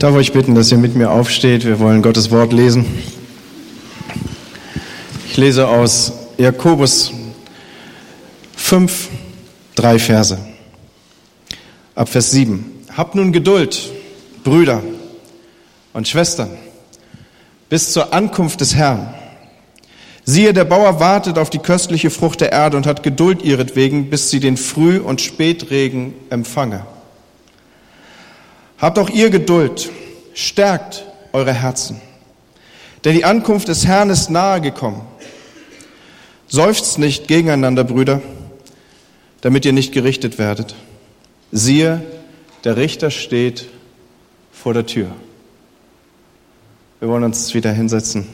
Ich 0.00 0.02
darf 0.02 0.14
euch 0.14 0.32
bitten, 0.32 0.54
dass 0.54 0.70
ihr 0.70 0.78
mit 0.78 0.94
mir 0.94 1.10
aufsteht. 1.10 1.64
Wir 1.64 1.80
wollen 1.80 2.02
Gottes 2.02 2.30
Wort 2.30 2.52
lesen. 2.52 2.86
Ich 5.28 5.36
lese 5.36 5.66
aus 5.66 6.12
Jakobus 6.36 7.12
5, 8.54 9.08
drei 9.74 9.98
Verse. 9.98 10.38
Ab 11.96 12.08
Vers 12.08 12.30
7. 12.30 12.64
Habt 12.96 13.16
nun 13.16 13.32
Geduld, 13.32 13.90
Brüder 14.44 14.84
und 15.94 16.06
Schwestern, 16.06 16.50
bis 17.68 17.92
zur 17.92 18.14
Ankunft 18.14 18.60
des 18.60 18.76
Herrn. 18.76 19.12
Siehe, 20.24 20.52
der 20.52 20.64
Bauer 20.64 21.00
wartet 21.00 21.38
auf 21.38 21.50
die 21.50 21.58
köstliche 21.58 22.10
Frucht 22.10 22.40
der 22.40 22.52
Erde 22.52 22.76
und 22.76 22.86
hat 22.86 23.02
Geduld 23.02 23.42
ihretwegen, 23.42 24.10
bis 24.10 24.30
sie 24.30 24.38
den 24.38 24.58
Früh- 24.58 25.00
und 25.00 25.20
Spätregen 25.20 26.14
empfange. 26.30 26.86
Habt 28.78 28.98
auch 28.98 29.10
ihr 29.10 29.30
Geduld, 29.30 29.90
stärkt 30.34 31.04
eure 31.32 31.52
Herzen, 31.52 32.00
denn 33.04 33.14
die 33.14 33.24
Ankunft 33.24 33.68
des 33.68 33.86
Herrn 33.86 34.10
ist 34.10 34.30
nahe 34.30 34.60
gekommen. 34.60 35.02
Seufzt 36.46 36.98
nicht 36.98 37.28
gegeneinander, 37.28 37.84
Brüder, 37.84 38.22
damit 39.40 39.64
ihr 39.66 39.72
nicht 39.72 39.92
gerichtet 39.92 40.38
werdet. 40.38 40.74
Siehe, 41.52 42.02
der 42.64 42.76
Richter 42.76 43.10
steht 43.10 43.68
vor 44.52 44.74
der 44.74 44.86
Tür. 44.86 45.08
Wir 47.00 47.08
wollen 47.08 47.24
uns 47.24 47.54
wieder 47.54 47.72
hinsetzen. 47.72 48.26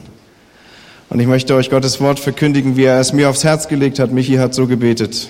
Und 1.09 1.19
ich 1.19 1.27
möchte 1.27 1.55
euch 1.55 1.69
Gottes 1.69 1.99
Wort 2.01 2.19
verkündigen, 2.19 2.77
wie 2.77 2.85
er 2.85 2.99
es 2.99 3.13
mir 3.13 3.29
aufs 3.29 3.43
Herz 3.43 3.67
gelegt 3.67 3.99
hat. 3.99 4.11
Michi 4.11 4.35
hat 4.35 4.53
so 4.53 4.65
gebetet. 4.65 5.29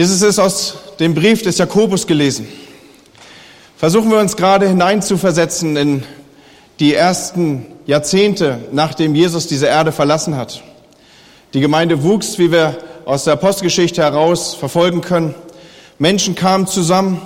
Dieses 0.00 0.22
ist 0.22 0.38
aus 0.38 0.76
dem 0.98 1.14
Brief 1.14 1.42
des 1.42 1.58
Jakobus 1.58 2.06
gelesen. 2.06 2.48
Versuchen 3.76 4.10
wir 4.10 4.18
uns 4.18 4.34
gerade 4.34 4.66
hineinzuversetzen 4.66 5.76
in 5.76 6.04
die 6.78 6.94
ersten 6.94 7.66
Jahrzehnte, 7.84 8.60
nachdem 8.72 9.14
Jesus 9.14 9.46
diese 9.46 9.66
Erde 9.66 9.92
verlassen 9.92 10.38
hat. 10.38 10.62
Die 11.52 11.60
Gemeinde 11.60 12.02
wuchs, 12.02 12.38
wie 12.38 12.50
wir 12.50 12.78
aus 13.04 13.24
der 13.24 13.34
Apostelgeschichte 13.34 14.00
heraus 14.00 14.54
verfolgen 14.54 15.02
können. 15.02 15.34
Menschen 15.98 16.34
kamen 16.34 16.66
zusammen, 16.66 17.20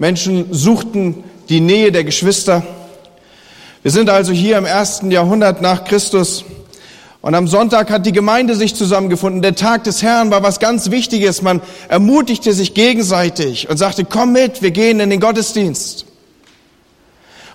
Menschen 0.00 0.52
suchten 0.52 1.22
die 1.48 1.60
Nähe 1.60 1.92
der 1.92 2.02
Geschwister. 2.02 2.66
Wir 3.82 3.92
sind 3.92 4.10
also 4.10 4.32
hier 4.32 4.58
im 4.58 4.64
ersten 4.64 5.12
Jahrhundert 5.12 5.62
nach 5.62 5.84
Christus 5.84 6.44
und 7.20 7.34
am 7.34 7.48
Sonntag 7.48 7.90
hat 7.90 8.06
die 8.06 8.12
Gemeinde 8.12 8.54
sich 8.54 8.76
zusammengefunden. 8.76 9.42
Der 9.42 9.56
Tag 9.56 9.84
des 9.84 10.02
Herrn 10.02 10.30
war 10.30 10.42
was 10.42 10.60
ganz 10.60 10.90
Wichtiges. 10.90 11.42
Man 11.42 11.60
ermutigte 11.88 12.52
sich 12.52 12.74
gegenseitig 12.74 13.68
und 13.68 13.76
sagte, 13.76 14.04
komm 14.04 14.32
mit, 14.32 14.62
wir 14.62 14.70
gehen 14.70 15.00
in 15.00 15.10
den 15.10 15.18
Gottesdienst. 15.18 16.06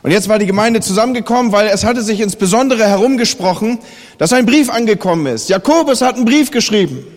Und 0.02 0.11
jetzt 0.11 0.28
war 0.28 0.38
die 0.38 0.45
Gemeinde 0.45 0.81
zusammengekommen, 0.81 1.53
weil 1.53 1.67
es 1.67 1.86
hatte 1.86 2.02
sich 2.02 2.19
insbesondere 2.19 2.86
herumgesprochen, 2.86 3.80
dass 4.17 4.34
ein 4.34 4.45
Brief 4.45 4.69
angekommen 4.69 5.28
ist. 5.28 5.47
Jakobus 5.47 6.02
hat 6.02 6.16
einen 6.16 6.25
Brief 6.25 6.52
geschrieben. 6.52 7.08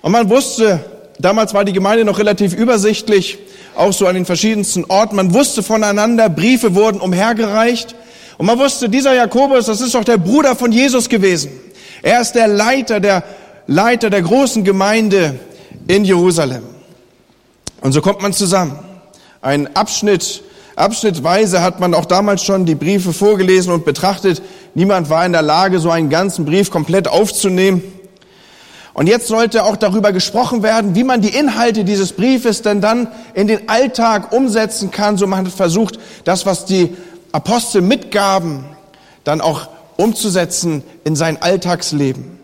Und 0.00 0.12
man 0.12 0.30
wusste, 0.30 0.84
damals 1.18 1.54
war 1.54 1.64
die 1.64 1.72
Gemeinde 1.72 2.04
noch 2.04 2.20
relativ 2.20 2.54
übersichtlich, 2.54 3.38
auch 3.74 3.92
so 3.92 4.06
an 4.06 4.14
den 4.14 4.26
verschiedensten 4.26 4.84
Orten. 4.84 5.16
Man 5.16 5.34
wusste 5.34 5.64
voneinander, 5.64 6.28
Briefe 6.28 6.76
wurden 6.76 7.00
umhergereicht. 7.00 7.96
Und 8.38 8.46
man 8.46 8.58
wusste, 8.58 8.88
dieser 8.88 9.14
Jakobus, 9.14 9.66
das 9.66 9.80
ist 9.80 9.94
doch 9.94 10.04
der 10.04 10.16
Bruder 10.16 10.54
von 10.54 10.70
Jesus 10.70 11.08
gewesen. 11.08 11.50
Er 12.02 12.20
ist 12.20 12.32
der 12.32 12.46
Leiter, 12.46 13.00
der 13.00 13.24
Leiter 13.66 14.10
der 14.10 14.22
großen 14.22 14.62
Gemeinde 14.62 15.38
in 15.88 16.04
Jerusalem. 16.04 16.62
Und 17.80 17.92
so 17.92 18.00
kommt 18.00 18.22
man 18.22 18.32
zusammen. 18.32 18.78
Ein 19.42 19.76
Abschnitt, 19.76 20.42
abschnittweise 20.76 21.62
hat 21.62 21.80
man 21.80 21.94
auch 21.94 22.04
damals 22.04 22.44
schon 22.44 22.64
die 22.64 22.76
Briefe 22.76 23.12
vorgelesen 23.12 23.72
und 23.72 23.84
betrachtet. 23.84 24.40
Niemand 24.74 25.10
war 25.10 25.26
in 25.26 25.32
der 25.32 25.42
Lage, 25.42 25.80
so 25.80 25.90
einen 25.90 26.08
ganzen 26.08 26.44
Brief 26.44 26.70
komplett 26.70 27.08
aufzunehmen. 27.08 27.82
Und 28.94 29.08
jetzt 29.08 29.28
sollte 29.28 29.64
auch 29.64 29.76
darüber 29.76 30.12
gesprochen 30.12 30.62
werden, 30.62 30.94
wie 30.94 31.04
man 31.04 31.20
die 31.20 31.28
Inhalte 31.28 31.84
dieses 31.84 32.12
Briefes 32.12 32.62
denn 32.62 32.80
dann 32.80 33.08
in 33.34 33.48
den 33.48 33.68
Alltag 33.68 34.32
umsetzen 34.32 34.90
kann. 34.90 35.16
So 35.16 35.26
man 35.26 35.46
hat 35.46 35.52
versucht, 35.52 35.98
das, 36.24 36.46
was 36.46 36.64
die 36.64 36.96
Apostel 37.32 37.82
mitgaben, 37.82 38.64
dann 39.24 39.40
auch 39.40 39.68
umzusetzen 39.96 40.82
in 41.04 41.16
sein 41.16 41.40
Alltagsleben. 41.42 42.38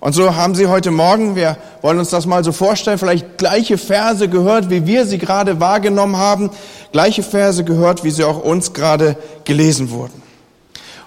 Und 0.00 0.12
so 0.12 0.36
haben 0.36 0.54
Sie 0.54 0.66
heute 0.66 0.90
Morgen, 0.90 1.36
wir 1.36 1.56
wollen 1.82 1.98
uns 1.98 2.10
das 2.10 2.26
mal 2.26 2.44
so 2.44 2.52
vorstellen, 2.52 2.98
vielleicht 2.98 3.38
gleiche 3.38 3.78
Verse 3.78 4.28
gehört, 4.28 4.70
wie 4.70 4.86
wir 4.86 5.06
sie 5.06 5.18
gerade 5.18 5.58
wahrgenommen 5.58 6.16
haben, 6.16 6.50
gleiche 6.92 7.22
Verse 7.22 7.64
gehört, 7.64 8.04
wie 8.04 8.10
sie 8.10 8.24
auch 8.24 8.42
uns 8.42 8.72
gerade 8.72 9.16
gelesen 9.44 9.90
wurden. 9.90 10.22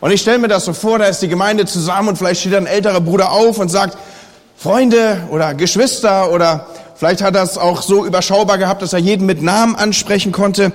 Und 0.01 0.11
ich 0.11 0.21
stelle 0.21 0.39
mir 0.39 0.47
das 0.47 0.65
so 0.65 0.73
vor, 0.73 0.97
da 0.99 1.05
ist 1.05 1.21
die 1.21 1.27
Gemeinde 1.27 1.65
zusammen 1.65 2.09
und 2.09 2.17
vielleicht 2.17 2.41
steht 2.41 2.55
ein 2.55 2.65
älterer 2.65 3.01
Bruder 3.01 3.31
auf 3.31 3.59
und 3.59 3.69
sagt, 3.69 3.97
Freunde 4.57 5.21
oder 5.29 5.53
Geschwister 5.53 6.31
oder 6.31 6.67
vielleicht 6.99 7.21
hat 7.21 7.35
er 7.35 7.43
es 7.43 7.57
auch 7.57 7.81
so 7.81 8.05
überschaubar 8.05 8.57
gehabt, 8.57 8.81
dass 8.81 8.91
er 8.91 8.99
jeden 8.99 9.25
mit 9.25 9.41
Namen 9.41 9.75
ansprechen 9.75 10.33
konnte. 10.33 10.73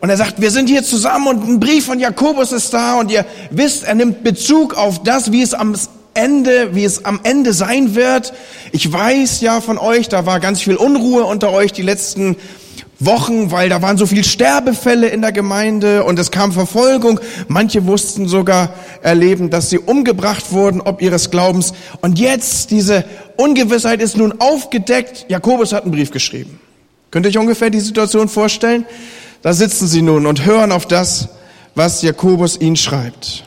Und 0.00 0.08
er 0.08 0.16
sagt, 0.16 0.40
wir 0.40 0.50
sind 0.50 0.68
hier 0.68 0.82
zusammen 0.82 1.26
und 1.26 1.46
ein 1.46 1.60
Brief 1.60 1.84
von 1.84 2.00
Jakobus 2.00 2.52
ist 2.52 2.72
da 2.72 2.98
und 2.98 3.10
ihr 3.10 3.26
wisst, 3.50 3.84
er 3.84 3.94
nimmt 3.94 4.24
Bezug 4.24 4.74
auf 4.74 5.02
das, 5.02 5.32
wie 5.32 5.42
es 5.42 5.52
am 5.52 5.76
Ende, 6.14 6.74
wie 6.74 6.84
es 6.84 7.04
am 7.04 7.20
Ende 7.24 7.52
sein 7.52 7.94
wird. 7.94 8.32
Ich 8.72 8.90
weiß 8.90 9.42
ja 9.42 9.60
von 9.60 9.76
euch, 9.76 10.08
da 10.08 10.24
war 10.24 10.40
ganz 10.40 10.62
viel 10.62 10.76
Unruhe 10.76 11.24
unter 11.24 11.52
euch 11.52 11.72
die 11.72 11.82
letzten 11.82 12.36
Wochen, 12.98 13.50
weil 13.50 13.68
da 13.68 13.82
waren 13.82 13.98
so 13.98 14.06
viel 14.06 14.24
Sterbefälle 14.24 15.08
in 15.08 15.20
der 15.20 15.32
Gemeinde 15.32 16.04
und 16.04 16.18
es 16.18 16.30
kam 16.30 16.52
Verfolgung. 16.52 17.20
Manche 17.46 17.86
wussten 17.86 18.26
sogar 18.26 18.72
erleben, 19.02 19.50
dass 19.50 19.68
sie 19.68 19.78
umgebracht 19.78 20.52
wurden, 20.52 20.80
ob 20.80 21.02
ihres 21.02 21.30
Glaubens. 21.30 21.74
Und 22.00 22.18
jetzt, 22.18 22.70
diese 22.70 23.04
Ungewissheit 23.36 24.00
ist 24.00 24.16
nun 24.16 24.40
aufgedeckt. 24.40 25.26
Jakobus 25.28 25.72
hat 25.72 25.82
einen 25.82 25.92
Brief 25.92 26.10
geschrieben. 26.10 26.58
Könnt 27.10 27.26
ihr 27.26 27.30
euch 27.30 27.38
ungefähr 27.38 27.68
die 27.68 27.80
Situation 27.80 28.28
vorstellen? 28.28 28.86
Da 29.42 29.52
sitzen 29.52 29.86
sie 29.86 30.02
nun 30.02 30.26
und 30.26 30.46
hören 30.46 30.72
auf 30.72 30.86
das, 30.86 31.28
was 31.74 32.00
Jakobus 32.00 32.58
ihnen 32.58 32.76
schreibt. 32.76 33.44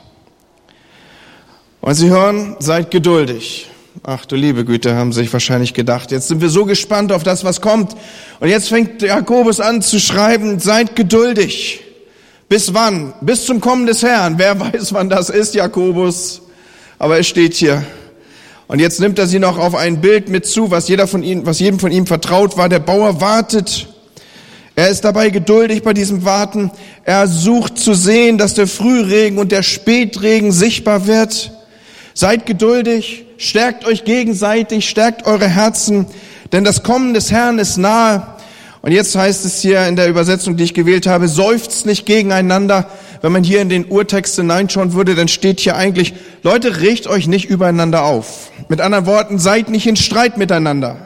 Und 1.82 1.96
sie 1.96 2.10
hören, 2.10 2.56
seid 2.60 2.92
geduldig. 2.92 3.70
Ach 4.04 4.26
du 4.26 4.36
liebe 4.36 4.66
Güte, 4.66 4.96
haben 4.96 5.12
sich 5.12 5.32
wahrscheinlich 5.34 5.74
gedacht. 5.74 6.12
Jetzt 6.12 6.28
sind 6.28 6.42
wir 6.42 6.50
so 6.50 6.66
gespannt 6.66 7.12
auf 7.12 7.24
das, 7.24 7.44
was 7.44 7.60
kommt. 7.60 7.96
Und 8.40 8.50
jetzt 8.50 8.70
fängt 8.70 9.02
Jakobus 9.02 9.60
an 9.60 9.82
zu 9.82 10.00
schreiben, 10.00 10.60
seid 10.60 10.96
geduldig. 10.96 11.82
Bis 12.48 12.74
wann? 12.74 13.14
Bis 13.22 13.46
zum 13.46 13.62
Kommen 13.62 13.86
des 13.86 14.04
Herrn. 14.04 14.36
Wer 14.38 14.60
weiß, 14.74 14.94
wann 14.94 15.10
das 15.10 15.30
ist, 15.30 15.56
Jakobus. 15.56 16.42
Aber 16.98 17.20
es 17.20 17.28
steht 17.28 17.56
hier. 17.56 17.84
Und 18.68 18.80
jetzt 18.80 19.00
nimmt 19.00 19.18
er 19.18 19.28
sie 19.28 19.40
noch 19.40 19.58
auf 19.58 19.76
ein 19.76 20.02
Bild 20.02 20.30
mit 20.30 20.46
zu, 20.46 20.70
was 20.70 20.88
jeder 20.88 21.08
von 21.08 21.24
ihnen, 21.24 21.46
was 21.46 21.60
jedem 21.60 21.80
von 21.80 21.92
ihm 21.92 22.06
vertraut 22.06 22.58
war. 22.58 22.70
Der 22.70 22.80
Bauer 22.80 23.20
wartet 23.20 23.88
er 24.80 24.88
ist 24.88 25.04
dabei 25.04 25.30
geduldig 25.30 25.84
bei 25.84 25.94
diesem 25.94 26.24
Warten. 26.24 26.72
Er 27.04 27.28
sucht 27.28 27.78
zu 27.78 27.94
sehen, 27.94 28.38
dass 28.38 28.54
der 28.54 28.66
Frühregen 28.66 29.38
und 29.38 29.52
der 29.52 29.62
Spätregen 29.62 30.54
sichtbar 30.54 31.06
wird. 31.06 31.52
Seid 32.20 32.46
geduldig, 32.46 33.24
stärkt 33.38 33.86
euch 33.86 34.04
gegenseitig, 34.04 34.90
stärkt 34.90 35.26
eure 35.26 35.48
Herzen, 35.48 36.06
denn 36.52 36.66
das 36.66 36.84
Kommen 36.84 37.14
des 37.14 37.32
Herrn 37.32 37.60
ist 37.60 37.78
nahe. 37.78 38.28
Und 38.82 38.92
jetzt 38.92 39.16
heißt 39.16 39.46
es 39.46 39.62
hier 39.62 39.88
in 39.88 39.96
der 39.96 40.10
Übersetzung, 40.10 40.58
die 40.58 40.66
ich 40.66 40.74
gewählt 40.74 41.08
habe, 41.08 41.30
seufzt 41.30 41.86
nicht 41.86 42.06
gegeneinander. 42.06 42.90
Wenn 43.22 43.32
man 43.32 43.46
hier 43.46 43.62
in 43.62 43.70
den 43.70 43.86
Urtext 43.86 44.36
hineinschauen 44.36 44.92
würde, 44.92 45.16
dann 45.16 45.30
steht 45.30 45.62
hier 45.62 45.78
eigentlich, 45.78 46.14
Leute, 46.44 46.82
regt 46.82 47.08
euch 47.08 47.28
nicht 47.28 47.46
übereinander 47.50 48.04
auf. 48.04 48.52
Mit 48.68 48.82
anderen 48.82 49.06
Worten, 49.06 49.40
seid 49.40 49.70
nicht 49.70 49.88
in 49.88 49.96
Streit 49.96 50.38
miteinander. 50.38 50.98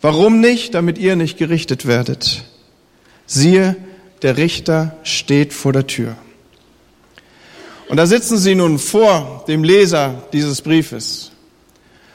Warum 0.00 0.40
nicht? 0.40 0.74
Damit 0.74 0.96
ihr 0.96 1.16
nicht 1.16 1.36
gerichtet 1.36 1.84
werdet. 1.84 2.44
Siehe, 3.26 3.76
der 4.22 4.38
Richter 4.38 4.96
steht 5.02 5.52
vor 5.52 5.74
der 5.74 5.86
Tür. 5.86 6.16
Und 7.88 7.96
da 7.98 8.06
sitzen 8.06 8.36
sie 8.36 8.54
nun 8.54 8.78
vor 8.78 9.44
dem 9.46 9.62
Leser 9.62 10.22
dieses 10.32 10.60
Briefes, 10.60 11.30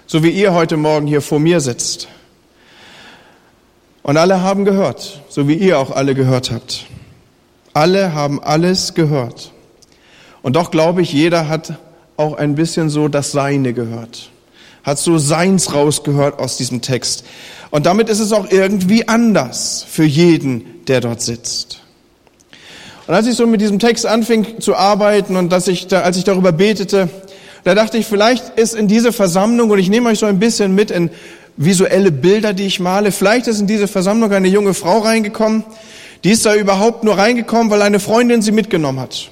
so 0.05 0.21
wie 0.23 0.29
ihr 0.29 0.53
heute 0.53 0.75
Morgen 0.75 1.07
hier 1.07 1.21
vor 1.21 1.39
mir 1.39 1.61
sitzt. 1.61 2.09
Und 4.03 4.17
alle 4.17 4.41
haben 4.41 4.65
gehört, 4.65 5.21
so 5.29 5.47
wie 5.47 5.53
ihr 5.53 5.79
auch 5.79 5.91
alle 5.91 6.13
gehört 6.13 6.51
habt. 6.51 6.87
Alle 7.73 8.13
haben 8.13 8.43
alles 8.43 8.95
gehört. 8.95 9.53
Und 10.41 10.55
doch 10.55 10.71
glaube 10.71 11.01
ich, 11.01 11.13
jeder 11.13 11.47
hat 11.47 11.75
auch 12.17 12.33
ein 12.33 12.55
bisschen 12.55 12.89
so 12.89 13.07
das 13.07 13.31
Seine 13.31 13.73
gehört, 13.73 14.29
hat 14.83 14.99
so 14.99 15.17
Seins 15.17 15.73
rausgehört 15.73 16.39
aus 16.39 16.57
diesem 16.57 16.81
Text. 16.81 17.23
Und 17.69 17.85
damit 17.85 18.09
ist 18.09 18.19
es 18.19 18.33
auch 18.33 18.51
irgendwie 18.51 19.07
anders 19.07 19.85
für 19.89 20.03
jeden, 20.03 20.85
der 20.87 20.99
dort 20.99 21.21
sitzt. 21.21 21.80
Und 23.11 23.17
als 23.17 23.27
ich 23.27 23.35
so 23.35 23.45
mit 23.45 23.59
diesem 23.59 23.77
Text 23.77 24.05
anfing 24.05 24.61
zu 24.61 24.73
arbeiten 24.73 25.35
und 25.35 25.51
dass 25.51 25.67
ich 25.67 25.87
da, 25.87 25.99
als 26.03 26.15
ich 26.15 26.23
darüber 26.23 26.53
betete, 26.53 27.09
da 27.65 27.75
dachte 27.75 27.97
ich, 27.97 28.05
vielleicht 28.05 28.57
ist 28.57 28.73
in 28.73 28.87
diese 28.87 29.11
Versammlung, 29.11 29.69
und 29.69 29.79
ich 29.79 29.89
nehme 29.89 30.07
euch 30.07 30.19
so 30.19 30.27
ein 30.27 30.39
bisschen 30.39 30.73
mit 30.73 30.91
in 30.91 31.09
visuelle 31.57 32.13
Bilder, 32.13 32.53
die 32.53 32.67
ich 32.67 32.79
male, 32.79 33.11
vielleicht 33.11 33.47
ist 33.47 33.59
in 33.59 33.67
diese 33.67 33.89
Versammlung 33.89 34.31
eine 34.31 34.47
junge 34.47 34.73
Frau 34.73 34.99
reingekommen, 34.99 35.65
Die 36.23 36.31
ist 36.31 36.45
da 36.45 36.55
überhaupt 36.55 37.03
nur 37.03 37.17
reingekommen, 37.17 37.69
weil 37.69 37.81
eine 37.81 37.99
Freundin 37.99 38.41
sie 38.41 38.53
mitgenommen 38.53 39.01
hat. 39.01 39.29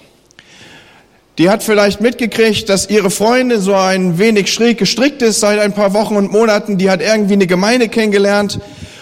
Die 1.37 1.49
hat 1.49 1.63
vielleicht 1.63 2.01
mitgekriegt, 2.01 2.67
dass 2.67 2.89
ihre 2.89 3.09
Freundin 3.09 3.61
so 3.61 3.75
ein 3.75 4.19
wenig 4.19 4.51
schräg 4.51 4.77
gestrickt 4.77 5.21
ist 5.21 5.39
seit 5.39 5.57
ein 5.57 5.71
paar 5.71 5.93
Wochen 5.93 6.17
und 6.17 6.33
Monaten. 6.33 6.77
Die 6.77 6.89
hat 6.89 7.01
irgendwie 7.01 7.35
eine 7.35 7.47
Gemeinde 7.47 7.87
kennengelernt. 7.87 8.59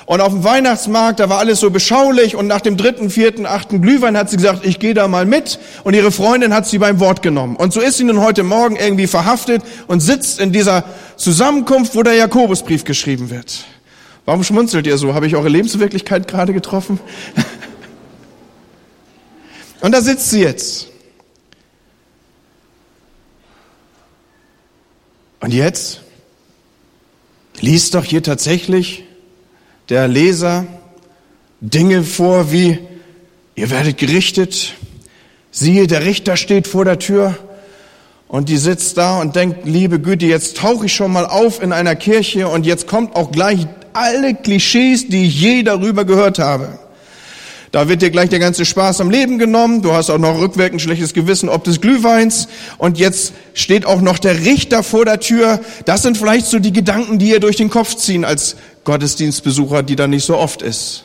Und 0.07 0.21
auf 0.21 0.31
dem 0.31 0.43
Weihnachtsmarkt, 0.45 1.19
da 1.19 1.27
war 1.27 1.39
alles 1.39 1.59
so 1.59 1.69
beschaulich. 1.69 2.37
Und 2.37 2.47
nach 2.47 2.61
dem 2.61 2.77
dritten, 2.77 3.09
vierten, 3.09 3.45
achten 3.45 3.81
Glühwein 3.81 4.15
hat 4.15 4.29
sie 4.29 4.37
gesagt, 4.37 4.65
ich 4.65 4.79
gehe 4.79 4.93
da 4.93 5.09
mal 5.09 5.25
mit. 5.25 5.59
Und 5.83 5.95
ihre 5.95 6.13
Freundin 6.13 6.53
hat 6.53 6.65
sie 6.65 6.77
beim 6.77 7.01
Wort 7.01 7.21
genommen. 7.21 7.57
Und 7.57 7.73
so 7.73 7.81
ist 7.81 7.97
sie 7.97 8.05
nun 8.05 8.21
heute 8.21 8.43
Morgen 8.43 8.77
irgendwie 8.77 9.05
verhaftet 9.05 9.63
und 9.87 9.99
sitzt 9.99 10.39
in 10.39 10.53
dieser 10.53 10.85
Zusammenkunft, 11.17 11.93
wo 11.93 12.03
der 12.03 12.13
Jakobusbrief 12.13 12.85
geschrieben 12.85 13.29
wird. 13.29 13.65
Warum 14.23 14.45
schmunzelt 14.45 14.87
ihr 14.87 14.97
so? 14.97 15.13
Habe 15.13 15.27
ich 15.27 15.35
eure 15.35 15.49
Lebenswirklichkeit 15.49 16.29
gerade 16.29 16.53
getroffen? 16.53 17.01
Und 19.81 19.91
da 19.91 20.01
sitzt 20.01 20.29
sie 20.29 20.39
jetzt. 20.39 20.87
Und 25.41 25.53
jetzt 25.53 25.99
liest 27.59 27.93
doch 27.93 28.05
hier 28.05 28.23
tatsächlich 28.23 29.03
der 29.89 30.07
Leser 30.07 30.65
Dinge 31.61 32.03
vor 32.03 32.51
wie, 32.51 32.79
ihr 33.55 33.69
werdet 33.71 33.97
gerichtet, 33.97 34.73
siehe, 35.49 35.87
der 35.87 36.05
Richter 36.05 36.37
steht 36.37 36.67
vor 36.67 36.85
der 36.85 36.99
Tür 36.99 37.35
und 38.27 38.49
die 38.49 38.57
sitzt 38.57 38.97
da 38.97 39.19
und 39.19 39.35
denkt, 39.35 39.65
liebe 39.65 39.99
Güte, 39.99 40.25
jetzt 40.25 40.57
tauche 40.57 40.85
ich 40.85 40.93
schon 40.93 41.11
mal 41.11 41.25
auf 41.25 41.61
in 41.61 41.71
einer 41.71 41.95
Kirche 41.95 42.47
und 42.47 42.65
jetzt 42.65 42.87
kommt 42.87 43.15
auch 43.15 43.31
gleich 43.31 43.67
alle 43.93 44.35
Klischees, 44.35 45.07
die 45.07 45.25
ich 45.25 45.41
je 45.41 45.63
darüber 45.63 46.05
gehört 46.05 46.37
habe. 46.37 46.77
Da 47.71 47.89
wird 47.89 48.01
dir 48.01 48.11
gleich 48.11 48.29
der 48.29 48.39
ganze 48.39 48.65
Spaß 48.65 49.01
am 49.01 49.09
Leben 49.09 49.39
genommen. 49.39 49.81
Du 49.81 49.93
hast 49.93 50.09
auch 50.09 50.17
noch 50.17 50.39
rückwirkend 50.39 50.81
schlechtes 50.81 51.13
Gewissen 51.13 51.49
ob 51.49 51.63
des 51.63 51.81
Glühweins. 51.81 52.47
Und 52.77 52.97
jetzt 52.97 53.33
steht 53.53 53.85
auch 53.85 54.01
noch 54.01 54.19
der 54.19 54.45
Richter 54.45 54.83
vor 54.83 55.05
der 55.05 55.19
Tür. 55.19 55.59
Das 55.85 56.03
sind 56.03 56.17
vielleicht 56.17 56.45
so 56.45 56.59
die 56.59 56.71
Gedanken, 56.71 57.19
die 57.19 57.29
ihr 57.29 57.39
durch 57.39 57.57
den 57.57 57.69
Kopf 57.69 57.95
ziehen 57.95 58.23
als 58.23 58.55
Gottesdienstbesucher, 58.85 59.83
die 59.83 59.97
da 59.97 60.07
nicht 60.07 60.25
so 60.25 60.37
oft 60.37 60.61
ist. 60.61 61.03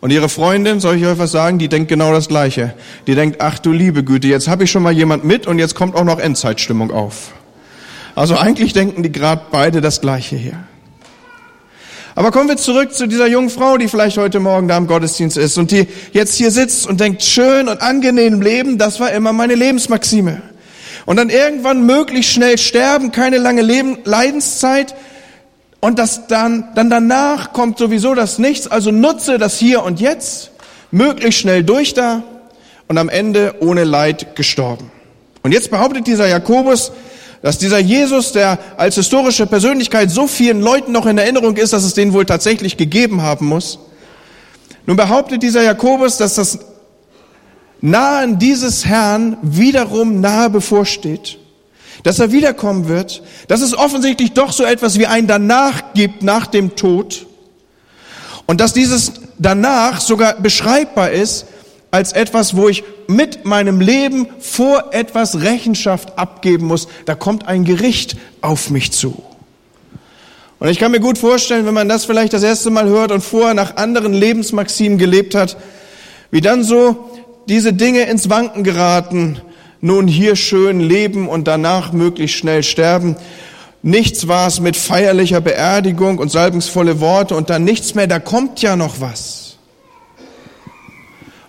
Und 0.00 0.10
ihre 0.10 0.28
Freundin, 0.28 0.80
soll 0.80 0.96
ich 0.96 1.06
euch 1.06 1.18
was 1.18 1.30
sagen, 1.30 1.58
die 1.58 1.68
denkt 1.68 1.88
genau 1.88 2.12
das 2.12 2.28
Gleiche. 2.28 2.74
Die 3.06 3.14
denkt, 3.14 3.40
ach 3.40 3.58
du 3.58 3.72
liebe 3.72 4.04
Güte, 4.04 4.28
jetzt 4.28 4.48
habe 4.48 4.64
ich 4.64 4.70
schon 4.70 4.82
mal 4.82 4.92
jemand 4.92 5.24
mit 5.24 5.46
und 5.46 5.58
jetzt 5.58 5.74
kommt 5.74 5.94
auch 5.94 6.04
noch 6.04 6.18
Endzeitstimmung 6.18 6.90
auf. 6.90 7.32
Also 8.14 8.36
eigentlich 8.36 8.72
denken 8.74 9.02
die 9.02 9.10
gerade 9.10 9.42
beide 9.50 9.80
das 9.80 10.00
Gleiche 10.00 10.36
hier. 10.36 10.58
Aber 12.16 12.30
kommen 12.30 12.48
wir 12.48 12.56
zurück 12.56 12.94
zu 12.94 13.08
dieser 13.08 13.26
jungen 13.26 13.50
Frau, 13.50 13.76
die 13.76 13.88
vielleicht 13.88 14.18
heute 14.18 14.38
Morgen 14.38 14.68
da 14.68 14.76
im 14.76 14.86
Gottesdienst 14.86 15.36
ist 15.36 15.58
und 15.58 15.72
die 15.72 15.88
jetzt 16.12 16.36
hier 16.36 16.52
sitzt 16.52 16.86
und 16.86 17.00
denkt, 17.00 17.24
schön 17.24 17.68
und 17.68 17.82
angenehm 17.82 18.40
leben, 18.40 18.78
das 18.78 19.00
war 19.00 19.10
immer 19.10 19.32
meine 19.32 19.56
Lebensmaxime. 19.56 20.40
Und 21.06 21.16
dann 21.16 21.28
irgendwann 21.28 21.84
möglichst 21.84 22.30
schnell 22.30 22.56
sterben, 22.56 23.10
keine 23.10 23.38
lange 23.38 23.62
Leben, 23.62 23.98
Leidenszeit. 24.04 24.94
Und 25.80 25.98
das 25.98 26.28
dann, 26.28 26.68
dann 26.76 26.88
danach 26.88 27.52
kommt 27.52 27.78
sowieso 27.78 28.14
das 28.14 28.38
Nichts. 28.38 28.68
Also 28.68 28.92
nutze 28.92 29.36
das 29.36 29.58
hier 29.58 29.82
und 29.82 30.00
jetzt, 30.00 30.52
möglichst 30.92 31.40
schnell 31.40 31.64
durch 31.64 31.94
da 31.94 32.22
und 32.86 32.96
am 32.96 33.08
Ende 33.08 33.56
ohne 33.58 33.82
Leid 33.82 34.36
gestorben. 34.36 34.90
Und 35.42 35.52
jetzt 35.52 35.70
behauptet 35.70 36.06
dieser 36.06 36.28
Jakobus, 36.28 36.92
dass 37.44 37.58
dieser 37.58 37.78
Jesus, 37.78 38.32
der 38.32 38.58
als 38.78 38.94
historische 38.94 39.46
Persönlichkeit 39.46 40.10
so 40.10 40.26
vielen 40.26 40.62
Leuten 40.62 40.92
noch 40.92 41.04
in 41.04 41.18
Erinnerung 41.18 41.54
ist, 41.58 41.74
dass 41.74 41.84
es 41.84 41.92
den 41.92 42.14
wohl 42.14 42.24
tatsächlich 42.24 42.78
gegeben 42.78 43.20
haben 43.20 43.44
muss. 43.44 43.80
Nun 44.86 44.96
behauptet 44.96 45.42
dieser 45.42 45.62
Jakobus, 45.62 46.16
dass 46.16 46.36
das 46.36 46.58
Nahen 47.82 48.38
dieses 48.38 48.86
Herrn 48.86 49.36
wiederum 49.42 50.22
nahe 50.22 50.48
bevorsteht, 50.48 51.36
dass 52.02 52.18
er 52.18 52.32
wiederkommen 52.32 52.88
wird, 52.88 53.22
dass 53.46 53.60
es 53.60 53.76
offensichtlich 53.76 54.32
doch 54.32 54.50
so 54.50 54.64
etwas 54.64 54.98
wie 54.98 55.06
ein 55.06 55.26
Danach 55.26 55.92
gibt 55.92 56.22
nach 56.22 56.46
dem 56.46 56.76
Tod 56.76 57.26
und 58.46 58.58
dass 58.58 58.72
dieses 58.72 59.12
Danach 59.38 60.00
sogar 60.00 60.40
beschreibbar 60.40 61.10
ist 61.10 61.44
als 61.94 62.12
etwas, 62.12 62.56
wo 62.56 62.68
ich 62.68 62.82
mit 63.06 63.44
meinem 63.44 63.80
Leben 63.80 64.26
vor 64.40 64.86
etwas 64.90 65.42
Rechenschaft 65.42 66.18
abgeben 66.18 66.66
muss. 66.66 66.88
Da 67.04 67.14
kommt 67.14 67.46
ein 67.46 67.64
Gericht 67.64 68.16
auf 68.40 68.68
mich 68.68 68.90
zu. 68.90 69.22
Und 70.58 70.68
ich 70.70 70.80
kann 70.80 70.90
mir 70.90 70.98
gut 70.98 71.18
vorstellen, 71.18 71.66
wenn 71.66 71.74
man 71.74 71.88
das 71.88 72.04
vielleicht 72.04 72.32
das 72.32 72.42
erste 72.42 72.70
Mal 72.70 72.88
hört 72.88 73.12
und 73.12 73.20
vorher 73.20 73.54
nach 73.54 73.76
anderen 73.76 74.12
Lebensmaximen 74.12 74.98
gelebt 74.98 75.36
hat, 75.36 75.56
wie 76.32 76.40
dann 76.40 76.64
so 76.64 77.10
diese 77.48 77.72
Dinge 77.72 78.00
ins 78.00 78.28
Wanken 78.28 78.64
geraten, 78.64 79.40
nun 79.80 80.08
hier 80.08 80.34
schön 80.34 80.80
leben 80.80 81.28
und 81.28 81.46
danach 81.46 81.92
möglichst 81.92 82.36
schnell 82.36 82.64
sterben. 82.64 83.14
Nichts 83.82 84.26
war 84.26 84.48
es 84.48 84.58
mit 84.58 84.76
feierlicher 84.76 85.40
Beerdigung 85.40 86.18
und 86.18 86.32
salbungsvolle 86.32 86.98
Worte 86.98 87.36
und 87.36 87.50
dann 87.50 87.62
nichts 87.62 87.94
mehr, 87.94 88.08
da 88.08 88.18
kommt 88.18 88.62
ja 88.62 88.74
noch 88.74 89.00
was. 89.00 89.43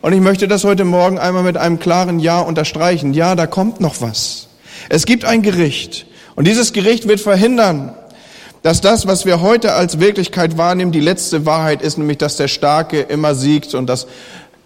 Und 0.06 0.14
ich 0.14 0.22
möchte 0.22 0.48
das 0.48 0.64
heute 0.64 0.84
Morgen 0.86 1.18
einmal 1.18 1.42
mit 1.42 1.58
einem 1.58 1.80
klaren 1.80 2.20
Ja 2.20 2.40
unterstreichen. 2.40 3.16
Ja, 3.16 3.34
da 3.34 3.48
kommt 3.48 3.82
noch 3.82 4.02
was. 4.02 4.50
Es 4.88 5.08
gibt 5.08 5.26
ein 5.26 5.42
Gericht. 5.42 6.06
Und 6.36 6.46
dieses 6.46 6.74
Gericht 6.74 7.08
wird 7.08 7.20
verhindern, 7.20 7.96
dass 8.62 8.82
das, 8.82 9.08
was 9.08 9.26
wir 9.26 9.42
heute 9.42 9.74
als 9.74 10.00
Wirklichkeit 10.00 10.60
wahrnehmen, 10.60 10.92
die 10.92 11.00
letzte 11.00 11.48
Wahrheit 11.48 11.82
ist, 11.82 11.98
nämlich 11.98 12.20
dass 12.20 12.38
der 12.38 12.50
Starke 12.50 13.00
immer 13.00 13.34
siegt 13.34 13.74
und 13.74 13.88
dass 13.88 14.06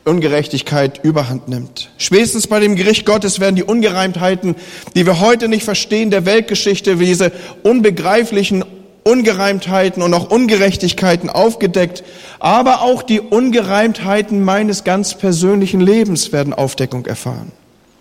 Ungerechtigkeit 0.03 0.99
überhand 1.05 1.47
nimmt. 1.47 1.89
Spätestens 1.97 2.47
bei 2.47 2.59
dem 2.59 2.75
Gericht 2.75 3.05
Gottes 3.05 3.39
werden 3.39 3.55
die 3.55 3.63
Ungereimtheiten, 3.63 4.57
die 4.93 5.05
wir 5.05 5.21
heute 5.21 5.47
nicht 5.47 5.63
verstehen, 5.63 6.11
der 6.11 6.25
Weltgeschichte, 6.25 6.99
wie 6.99 7.05
diese 7.05 7.31
unbegreiflichen 7.63 8.65
Ungereimtheiten 9.09 10.03
und 10.03 10.13
auch 10.13 10.29
Ungerechtigkeiten 10.29 11.29
aufgedeckt, 11.29 12.03
aber 12.39 12.83
auch 12.83 13.01
die 13.01 13.19
Ungereimtheiten 13.19 14.43
meines 14.43 14.83
ganz 14.83 15.15
persönlichen 15.15 15.81
Lebens 15.81 16.31
werden 16.31 16.53
Aufdeckung 16.53 17.07
erfahren. 17.07 17.51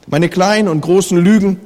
Meine 0.06 0.28
kleinen 0.28 0.68
und 0.68 0.82
großen 0.82 1.16
Lügen, 1.16 1.58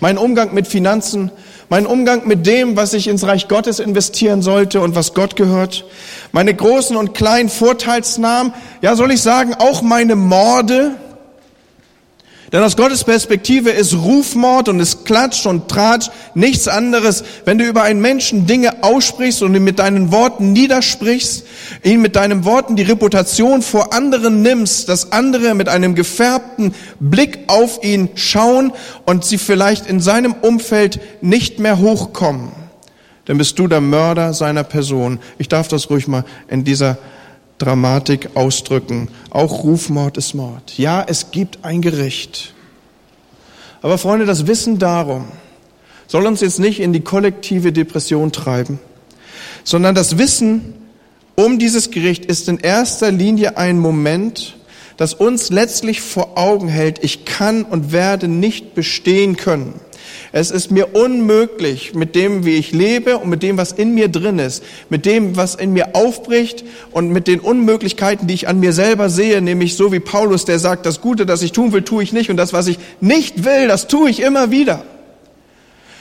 mein 0.00 0.18
Umgang 0.18 0.52
mit 0.52 0.66
Finanzen, 0.66 1.30
mein 1.70 1.86
Umgang 1.86 2.28
mit 2.28 2.46
dem, 2.46 2.76
was 2.76 2.92
ich 2.92 3.08
ins 3.08 3.26
Reich 3.26 3.48
Gottes 3.48 3.78
investieren 3.78 4.42
sollte 4.42 4.82
und 4.82 4.94
was 4.94 5.14
Gott 5.14 5.34
gehört, 5.34 5.86
meine 6.32 6.54
großen 6.54 6.94
und 6.94 7.14
kleinen 7.14 7.48
Vorteilsnahmen, 7.48 8.52
ja 8.82 8.96
soll 8.96 9.12
ich 9.12 9.22
sagen, 9.22 9.54
auch 9.54 9.80
meine 9.80 10.14
Morde, 10.14 10.96
denn 12.54 12.62
aus 12.62 12.76
Gottes 12.76 13.02
Perspektive 13.02 13.70
ist 13.70 13.94
Rufmord 13.94 14.68
und 14.68 14.78
ist 14.78 15.04
Klatsch 15.04 15.44
und 15.44 15.68
Tratsch 15.68 16.08
nichts 16.34 16.68
anderes, 16.68 17.24
wenn 17.44 17.58
du 17.58 17.64
über 17.64 17.82
einen 17.82 18.00
Menschen 18.00 18.46
Dinge 18.46 18.84
aussprichst 18.84 19.42
und 19.42 19.56
ihn 19.56 19.64
mit 19.64 19.80
deinen 19.80 20.12
Worten 20.12 20.52
niedersprichst, 20.52 21.44
ihn 21.82 22.00
mit 22.00 22.14
deinen 22.14 22.44
Worten 22.44 22.76
die 22.76 22.84
Reputation 22.84 23.60
vor 23.60 23.92
anderen 23.92 24.42
nimmst, 24.42 24.88
dass 24.88 25.10
andere 25.10 25.56
mit 25.56 25.68
einem 25.68 25.96
gefärbten 25.96 26.76
Blick 27.00 27.40
auf 27.48 27.82
ihn 27.82 28.10
schauen 28.14 28.72
und 29.04 29.24
sie 29.24 29.38
vielleicht 29.38 29.88
in 29.88 29.98
seinem 29.98 30.32
Umfeld 30.40 31.00
nicht 31.22 31.58
mehr 31.58 31.80
hochkommen. 31.80 32.52
Dann 33.24 33.36
bist 33.36 33.58
du 33.58 33.66
der 33.66 33.80
Mörder 33.80 34.32
seiner 34.32 34.62
Person. 34.62 35.18
Ich 35.38 35.48
darf 35.48 35.66
das 35.66 35.90
ruhig 35.90 36.06
mal 36.06 36.24
in 36.46 36.62
dieser 36.62 36.98
Dramatik 37.58 38.30
ausdrücken. 38.34 39.08
Auch 39.30 39.64
Rufmord 39.64 40.16
ist 40.16 40.34
Mord. 40.34 40.76
Ja, 40.76 41.04
es 41.06 41.30
gibt 41.30 41.64
ein 41.64 41.82
Gericht. 41.82 42.54
Aber 43.82 43.98
Freunde, 43.98 44.26
das 44.26 44.46
Wissen 44.46 44.78
darum 44.78 45.26
soll 46.06 46.26
uns 46.26 46.40
jetzt 46.40 46.58
nicht 46.58 46.80
in 46.80 46.92
die 46.92 47.00
kollektive 47.00 47.72
Depression 47.72 48.32
treiben, 48.32 48.78
sondern 49.64 49.94
das 49.94 50.18
Wissen 50.18 50.74
um 51.34 51.58
dieses 51.58 51.90
Gericht 51.90 52.24
ist 52.26 52.48
in 52.48 52.58
erster 52.58 53.10
Linie 53.10 53.56
ein 53.56 53.78
Moment, 53.78 54.56
das 54.96 55.14
uns 55.14 55.50
letztlich 55.50 56.00
vor 56.00 56.38
Augen 56.38 56.68
hält, 56.68 57.02
ich 57.02 57.24
kann 57.24 57.64
und 57.64 57.90
werde 57.90 58.28
nicht 58.28 58.74
bestehen 58.74 59.36
können. 59.36 59.80
Es 60.36 60.50
ist 60.50 60.72
mir 60.72 60.96
unmöglich, 60.96 61.94
mit 61.94 62.16
dem, 62.16 62.44
wie 62.44 62.56
ich 62.56 62.72
lebe 62.72 63.18
und 63.18 63.30
mit 63.30 63.44
dem, 63.44 63.56
was 63.56 63.70
in 63.70 63.94
mir 63.94 64.08
drin 64.08 64.40
ist, 64.40 64.64
mit 64.88 65.06
dem, 65.06 65.36
was 65.36 65.54
in 65.54 65.72
mir 65.72 65.94
aufbricht 65.94 66.64
und 66.90 67.10
mit 67.10 67.28
den 67.28 67.38
Unmöglichkeiten, 67.38 68.26
die 68.26 68.34
ich 68.34 68.48
an 68.48 68.58
mir 68.58 68.72
selber 68.72 69.10
sehe, 69.10 69.40
nämlich 69.40 69.76
so 69.76 69.92
wie 69.92 70.00
Paulus, 70.00 70.44
der 70.44 70.58
sagt, 70.58 70.86
das 70.86 71.00
Gute, 71.00 71.24
das 71.24 71.42
ich 71.42 71.52
tun 71.52 71.72
will, 71.72 71.82
tue 71.82 72.02
ich 72.02 72.12
nicht 72.12 72.30
und 72.30 72.36
das, 72.36 72.52
was 72.52 72.66
ich 72.66 72.80
nicht 73.00 73.44
will, 73.44 73.68
das 73.68 73.86
tue 73.86 74.10
ich 74.10 74.22
immer 74.22 74.50
wieder. 74.50 74.82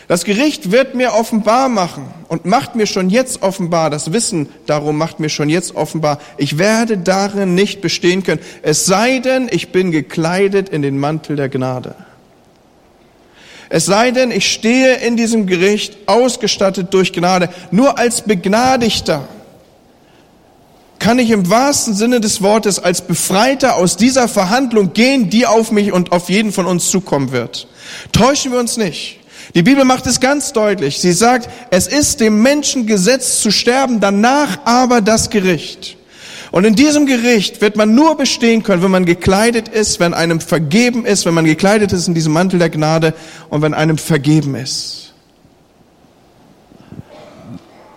Das 0.07 0.25
Gericht 0.25 0.71
wird 0.71 0.95
mir 0.95 1.13
offenbar 1.13 1.69
machen 1.69 2.07
und 2.27 2.45
macht 2.45 2.73
mir 2.73 2.87
schon 2.87 3.11
jetzt 3.11 3.43
offenbar, 3.43 3.91
das 3.91 4.13
Wissen 4.13 4.49
darum 4.65 4.97
macht 4.97 5.19
mir 5.19 5.29
schon 5.29 5.47
jetzt 5.47 5.75
offenbar, 5.75 6.19
ich 6.37 6.57
werde 6.57 6.97
darin 6.97 7.53
nicht 7.53 7.81
bestehen 7.81 8.23
können, 8.23 8.41
es 8.63 8.87
sei 8.87 9.19
denn, 9.19 9.47
ich 9.51 9.71
bin 9.71 9.91
gekleidet 9.91 10.69
in 10.69 10.81
den 10.81 10.97
Mantel 10.97 11.35
der 11.35 11.49
Gnade. 11.49 11.93
Es 13.75 13.87
sei 13.87 14.11
denn, 14.11 14.29
ich 14.29 14.53
stehe 14.53 14.97
in 14.97 15.17
diesem 15.17 15.47
Gericht 15.47 15.97
ausgestattet 16.05 16.93
durch 16.93 17.11
Gnade. 17.11 17.49
Nur 17.71 17.97
als 17.97 18.21
Begnadigter 18.21 19.27
kann 20.99 21.17
ich 21.17 21.31
im 21.31 21.49
wahrsten 21.49 21.95
Sinne 21.95 22.21
des 22.21 22.43
Wortes 22.43 22.77
als 22.77 23.01
Befreiter 23.01 23.77
aus 23.77 23.97
dieser 23.97 24.27
Verhandlung 24.27 24.93
gehen, 24.93 25.31
die 25.31 25.47
auf 25.47 25.71
mich 25.71 25.91
und 25.91 26.11
auf 26.11 26.29
jeden 26.29 26.51
von 26.51 26.67
uns 26.67 26.91
zukommen 26.91 27.31
wird. 27.31 27.67
Täuschen 28.11 28.51
wir 28.51 28.59
uns 28.59 28.77
nicht. 28.77 29.17
Die 29.55 29.63
Bibel 29.63 29.85
macht 29.85 30.05
es 30.05 30.19
ganz 30.19 30.53
deutlich. 30.53 30.99
Sie 30.99 31.11
sagt, 31.11 31.49
es 31.71 31.87
ist 31.87 32.19
dem 32.19 32.43
Menschen 32.43 32.85
gesetzt 32.85 33.41
zu 33.41 33.49
sterben, 33.49 33.99
danach 33.99 34.59
aber 34.65 35.01
das 35.01 35.31
Gericht. 35.31 35.97
Und 36.53 36.65
in 36.65 36.75
diesem 36.75 37.07
Gericht 37.07 37.61
wird 37.61 37.77
man 37.77 37.95
nur 37.95 38.15
bestehen 38.15 38.61
können, 38.61 38.83
wenn 38.83 38.91
man 38.91 39.07
gekleidet 39.07 39.69
ist, 39.69 39.99
wenn 39.99 40.13
einem 40.13 40.39
vergeben 40.39 41.03
ist, 41.03 41.25
wenn 41.25 41.33
man 41.33 41.45
gekleidet 41.45 41.91
ist 41.91 42.07
in 42.07 42.13
diesem 42.13 42.31
Mantel 42.31 42.59
der 42.59 42.69
Gnade 42.69 43.15
und 43.49 43.63
wenn 43.63 43.73
einem 43.73 43.97
vergeben 43.97 44.53
ist. 44.53 45.15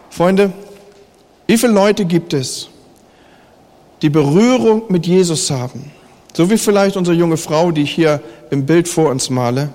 Freunde, 0.08 0.54
wie 1.46 1.58
viele 1.58 1.74
Leute 1.74 2.06
gibt 2.06 2.32
es, 2.32 2.70
die 4.00 4.08
Berührung 4.08 4.84
mit 4.88 5.06
Jesus 5.06 5.50
haben? 5.50 5.92
So 6.32 6.48
wie 6.48 6.56
vielleicht 6.56 6.96
unsere 6.96 7.14
junge 7.14 7.36
Frau, 7.36 7.72
die 7.72 7.82
ich 7.82 7.90
hier 7.90 8.22
im 8.48 8.64
Bild 8.64 8.88
vor 8.88 9.10
uns 9.10 9.28
male. 9.28 9.68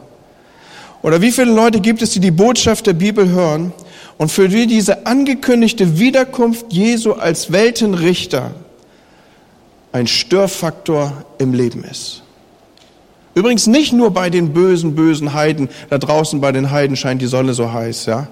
Oder 1.04 1.22
wie 1.22 1.32
viele 1.32 1.52
Leute 1.52 1.82
gibt 1.82 2.02
es, 2.02 2.10
die 2.10 2.20
die 2.20 2.32
Botschaft 2.32 2.88
der 2.88 2.94
Bibel 2.94 3.30
hören 3.30 3.74
und 4.18 4.32
für 4.32 4.50
die 4.50 4.66
diese 4.66 5.06
angekündigte 5.06 6.00
Wiederkunft 6.00 6.74
Jesu 6.74 7.12
als 7.12 7.52
Weltenrichter 7.52 8.56
ein 9.92 10.08
Störfaktor 10.08 11.26
im 11.38 11.54
Leben 11.54 11.84
ist. 11.84 12.24
Übrigens 13.34 13.68
nicht 13.68 13.94
nur 13.94 14.12
bei 14.12 14.30
den 14.30 14.54
bösen, 14.54 14.96
bösen 14.96 15.34
Heiden. 15.34 15.70
Da 15.90 15.98
draußen 15.98 16.42
bei 16.42 16.52
den 16.52 16.72
Heiden 16.72 16.96
scheint 16.96 17.22
die 17.22 17.28
Sonne 17.28 17.54
so 17.54 17.72
heiß, 17.72 18.06
ja. 18.06 18.28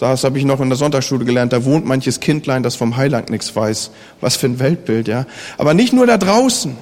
Das 0.00 0.24
habe 0.24 0.38
ich 0.38 0.44
noch 0.44 0.60
in 0.60 0.68
der 0.68 0.78
Sonntagsschule 0.78 1.24
gelernt. 1.24 1.52
Da 1.52 1.64
wohnt 1.64 1.86
manches 1.86 2.18
Kindlein, 2.18 2.62
das 2.62 2.74
vom 2.74 2.96
Heiland 2.96 3.30
nichts 3.30 3.54
weiß. 3.54 3.90
Was 4.20 4.36
für 4.36 4.46
ein 4.46 4.58
Weltbild, 4.58 5.06
ja. 5.06 5.26
Aber 5.58 5.74
nicht 5.74 5.92
nur 5.92 6.06
da 6.06 6.18
draußen, 6.18 6.76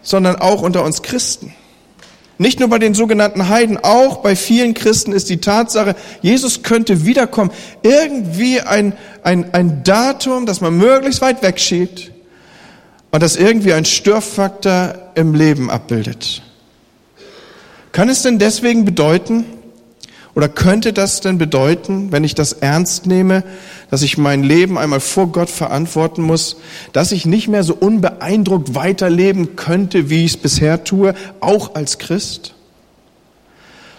sondern 0.00 0.36
auch 0.36 0.62
unter 0.62 0.84
uns 0.84 1.02
Christen. 1.02 1.52
Nicht 2.38 2.60
nur 2.60 2.68
bei 2.68 2.78
den 2.78 2.94
sogenannten 2.94 3.48
Heiden, 3.48 3.76
auch 3.82 4.18
bei 4.18 4.36
vielen 4.36 4.72
Christen 4.72 5.12
ist 5.12 5.28
die 5.28 5.38
Tatsache, 5.38 5.96
Jesus 6.22 6.62
könnte 6.62 7.04
wiederkommen, 7.04 7.50
irgendwie 7.82 8.60
ein, 8.60 8.92
ein, 9.24 9.52
ein 9.52 9.82
Datum, 9.82 10.46
das 10.46 10.60
man 10.60 10.78
möglichst 10.78 11.20
weit 11.20 11.42
wegschiebt, 11.42 12.12
und 13.10 13.22
das 13.22 13.36
irgendwie 13.36 13.72
ein 13.72 13.84
Störfaktor 13.84 14.94
im 15.14 15.34
Leben 15.34 15.70
abbildet. 15.70 16.42
Kann 17.92 18.08
es 18.08 18.22
denn 18.22 18.38
deswegen 18.38 18.84
bedeuten, 18.84 19.44
oder 20.34 20.48
könnte 20.48 20.92
das 20.92 21.20
denn 21.20 21.36
bedeuten, 21.36 22.12
wenn 22.12 22.22
ich 22.22 22.34
das 22.34 22.52
ernst 22.52 23.06
nehme, 23.06 23.42
dass 23.90 24.02
ich 24.02 24.18
mein 24.18 24.44
Leben 24.44 24.78
einmal 24.78 25.00
vor 25.00 25.32
Gott 25.32 25.50
verantworten 25.50 26.22
muss, 26.22 26.58
dass 26.92 27.10
ich 27.10 27.26
nicht 27.26 27.48
mehr 27.48 27.64
so 27.64 27.74
unbeeindruckt 27.74 28.76
weiterleben 28.76 29.56
könnte, 29.56 30.10
wie 30.10 30.24
ich 30.24 30.34
es 30.34 30.36
bisher 30.36 30.84
tue, 30.84 31.14
auch 31.40 31.74
als 31.74 31.98
Christ? 31.98 32.54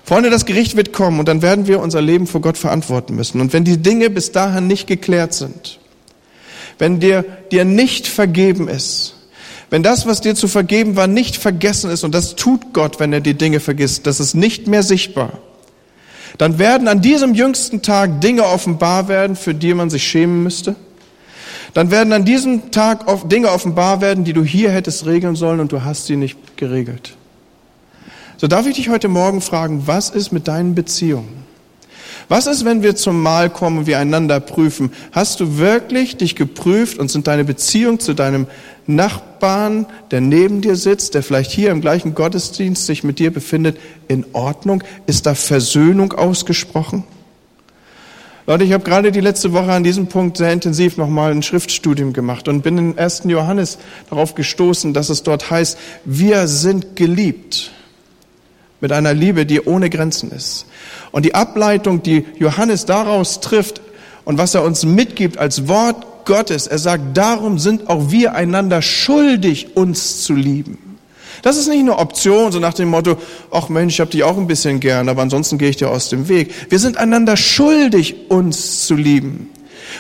Freunde, 0.06 0.30
das 0.30 0.46
Gericht 0.46 0.78
wird 0.78 0.94
kommen 0.94 1.20
und 1.20 1.28
dann 1.28 1.42
werden 1.42 1.68
wir 1.68 1.82
unser 1.82 2.02
Leben 2.02 2.26
vor 2.26 2.42
Gott 2.42 2.58
verantworten 2.58 3.16
müssen. 3.16 3.42
Und 3.42 3.52
wenn 3.52 3.66
die 3.66 3.78
Dinge 3.78 4.10
bis 4.10 4.32
dahin 4.32 4.66
nicht 4.66 4.88
geklärt 4.88 5.34
sind, 5.34 5.80
wenn 6.80 7.00
dir, 7.00 7.24
dir 7.52 7.66
nicht 7.66 8.08
vergeben 8.08 8.68
ist, 8.68 9.16
wenn 9.70 9.84
das, 9.84 10.08
was 10.08 10.22
dir 10.22 10.34
zu 10.34 10.48
vergeben 10.48 10.96
war, 10.96 11.06
nicht 11.06 11.38
vergessen 11.38 11.92
ist, 11.92 12.04
und 12.04 12.16
das 12.16 12.36
tut 12.36 12.74
Gott, 12.74 13.00
wenn 13.00 13.14
er 13.14 13.22
die 13.22 13.36
Dinge 13.36 13.60
vergisst, 13.60 14.08
das 14.08 14.20
ist 14.20 14.34
nicht 14.34 14.68
mehr 14.68 14.82
sichtbar, 14.82 15.34
dann 16.40 16.58
werden 16.58 16.88
an 16.88 17.02
diesem 17.02 17.36
jüngsten 17.36 17.82
Tag 17.82 18.22
Dinge 18.22 18.46
offenbar 18.46 19.08
werden, 19.08 19.36
für 19.36 19.54
die 19.54 19.74
man 19.74 19.90
sich 19.90 20.04
schämen 20.04 20.44
müsste. 20.44 20.76
Dann 21.74 21.92
werden 21.92 22.14
an 22.14 22.26
diesem 22.26 22.72
Tag 22.72 23.06
Dinge 23.30 23.52
offenbar 23.52 24.02
werden, 24.02 24.24
die 24.24 24.34
du 24.34 24.44
hier 24.44 24.72
hättest 24.72 25.06
regeln 25.06 25.36
sollen 25.36 25.60
und 25.60 25.72
du 25.72 25.84
hast 25.84 26.08
sie 26.08 26.16
nicht 26.16 26.58
geregelt. 26.58 27.16
So 28.38 28.48
darf 28.48 28.66
ich 28.68 28.76
dich 28.76 28.90
heute 28.90 29.08
Morgen 29.08 29.42
fragen, 29.42 29.84
was 29.86 30.10
ist 30.10 30.32
mit 30.32 30.48
deinen 30.48 30.74
Beziehungen? 30.76 31.49
Was 32.30 32.46
ist, 32.46 32.64
wenn 32.64 32.84
wir 32.84 32.96
zum 32.96 33.24
Mahl 33.24 33.50
kommen 33.50 33.80
und 33.80 33.88
wir 33.88 33.98
einander 33.98 34.40
prüfen? 34.40 34.92
Hast 35.12 35.40
du 35.40 35.58
wirklich 35.58 36.16
dich 36.16 36.36
geprüft 36.36 37.00
und 37.00 37.10
sind 37.10 37.26
deine 37.26 37.44
Beziehungen 37.44 38.00
zu 38.00 38.14
deinem 38.14 38.46
Nachbarn, 38.86 39.88
der 40.12 40.22
neben 40.22 40.62
dir 40.62 40.76
sitzt, 40.76 41.16
der 41.16 41.24
vielleicht 41.24 41.50
hier 41.50 41.72
im 41.72 41.82
gleichen 41.82 42.14
Gottesdienst 42.14 42.86
sich 42.86 43.04
mit 43.04 43.18
dir 43.18 43.34
befindet, 43.34 43.80
in 44.08 44.26
Ordnung? 44.34 44.84
Ist 45.08 45.26
da 45.26 45.34
Versöhnung 45.34 46.14
ausgesprochen? 46.14 47.04
Leute, 48.46 48.64
ich 48.64 48.74
habe 48.74 48.84
gerade 48.84 49.12
die 49.12 49.22
letzte 49.22 49.52
Woche 49.54 49.72
an 49.72 49.84
diesem 49.84 50.06
Punkt 50.06 50.38
sehr 50.38 50.54
intensiv 50.54 50.98
nochmal 50.98 51.32
ein 51.32 51.42
Schriftstudium 51.42 52.14
gemacht 52.14 52.48
und 52.48 52.62
bin 52.62 52.78
in 52.78 52.98
1. 52.98 53.24
Johannes 53.26 53.80
darauf 54.12 54.36
gestoßen, 54.36 54.94
dass 54.94 55.10
es 55.10 55.24
dort 55.24 55.50
heißt, 55.50 55.80
wir 56.06 56.48
sind 56.48 56.96
geliebt 56.96 57.72
mit 58.82 58.92
einer 58.92 59.14
Liebe, 59.14 59.46
die 59.46 59.62
ohne 59.62 59.90
Grenzen 59.90 60.32
ist. 60.32 60.66
Und 61.12 61.26
die 61.26 61.36
Ableitung, 61.36 62.04
die 62.04 62.26
Johannes 62.38 62.86
daraus 62.86 63.42
trifft 63.42 63.82
und 64.26 64.38
was 64.38 64.56
er 64.56 64.64
uns 64.64 64.86
mitgibt 64.86 65.38
als 65.38 65.68
Wort 65.68 66.26
Gottes, 66.26 66.68
er 66.68 66.78
sagt, 66.78 67.18
darum 67.18 67.58
sind 67.58 67.90
auch 67.90 68.12
wir 68.12 68.36
einander 68.36 68.82
schuldig, 68.82 69.76
uns 69.76 70.24
zu 70.24 70.34
lieben. 70.34 70.78
Das 71.42 71.58
ist 71.58 71.68
nicht 71.68 71.80
eine 71.80 71.98
Option, 71.98 72.52
so 72.52 72.60
nach 72.60 72.74
dem 72.74 72.90
Motto, 72.90 73.18
ach 73.52 73.70
Mensch, 73.70 73.96
ich 73.96 74.00
habe 74.02 74.12
dich 74.12 74.24
auch 74.24 74.38
ein 74.38 74.48
bisschen 74.48 74.80
gern, 74.80 75.10
aber 75.10 75.22
ansonsten 75.22 75.58
gehe 75.58 75.70
ich 75.70 75.78
dir 75.78 75.90
aus 75.90 76.10
dem 76.10 76.28
Weg. 76.28 76.54
Wir 76.70 76.80
sind 76.80 76.98
einander 76.98 77.38
schuldig, 77.38 78.30
uns 78.30 78.86
zu 78.86 78.96
lieben. 78.96 79.50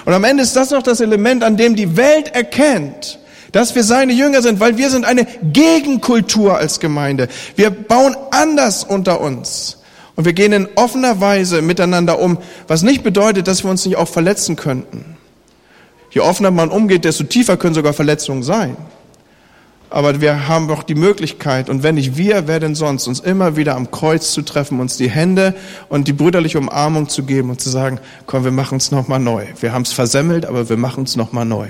Und 0.06 0.14
am 0.14 0.24
Ende 0.24 0.44
ist 0.44 0.56
das 0.56 0.72
noch 0.72 0.84
das 0.84 1.00
Element, 1.00 1.44
an 1.44 1.58
dem 1.58 1.76
die 1.76 1.98
Welt 1.98 2.36
erkennt, 2.36 3.20
dass 3.52 3.76
wir 3.76 3.84
seine 3.84 4.14
Jünger 4.14 4.42
sind, 4.42 4.60
weil 4.60 4.78
wir 4.78 4.90
sind 4.90 5.06
eine 5.06 5.26
Gegenkultur 5.44 6.58
als 6.58 6.80
Gemeinde. 6.80 7.28
Wir 7.56 7.70
bauen 7.70 8.16
anders 8.32 8.84
unter 8.84 9.22
uns. 9.22 9.78
Und 10.16 10.26
wir 10.26 10.34
gehen 10.34 10.52
in 10.52 10.68
offener 10.76 11.22
Weise 11.22 11.62
miteinander 11.62 12.20
um, 12.20 12.40
was 12.68 12.84
nicht 12.84 13.04
bedeutet, 13.04 13.48
dass 13.48 13.64
wir 13.64 13.72
uns 13.72 13.86
nicht 13.86 13.96
auch 13.96 14.10
verletzen 14.10 14.56
könnten. 14.58 15.18
Je 16.12 16.22
offener 16.22 16.52
man 16.52 16.70
umgeht, 16.70 17.06
desto 17.06 17.24
tiefer 17.24 17.56
können 17.56 17.76
sogar 17.76 17.94
Verletzungen 17.94 18.44
sein. 18.44 18.76
Aber 19.92 20.22
wir 20.22 20.48
haben 20.48 20.68
doch 20.68 20.84
die 20.84 20.96
Möglichkeit, 20.96 21.70
und 21.70 21.82
wenn 21.82 21.96
nicht 21.96 22.16
wir, 22.16 22.48
wer 22.48 22.60
denn 22.60 22.76
sonst, 22.76 23.08
uns 23.08 23.20
immer 23.20 23.56
wieder 23.56 23.76
am 23.76 23.90
Kreuz 23.90 24.34
zu 24.34 24.44
treffen, 24.44 24.80
uns 24.80 24.98
die 24.98 25.10
Hände 25.10 25.56
und 25.88 26.08
die 26.08 26.14
brüderliche 26.14 26.60
Umarmung 26.60 27.10
zu 27.10 27.24
geben 27.24 27.50
und 27.50 27.60
zu 27.60 27.70
sagen, 27.70 28.00
komm, 28.28 28.44
wir 28.44 28.52
machen 28.52 28.78
es 28.78 28.92
nochmal 28.92 29.20
neu. 29.20 29.46
Wir 29.60 29.74
haben 29.74 29.82
es 29.82 29.94
versemmelt, 29.94 30.46
aber 30.46 30.70
wir 30.70 30.78
machen 30.78 31.06
es 31.06 31.16
nochmal 31.16 31.46
neu. 31.46 31.70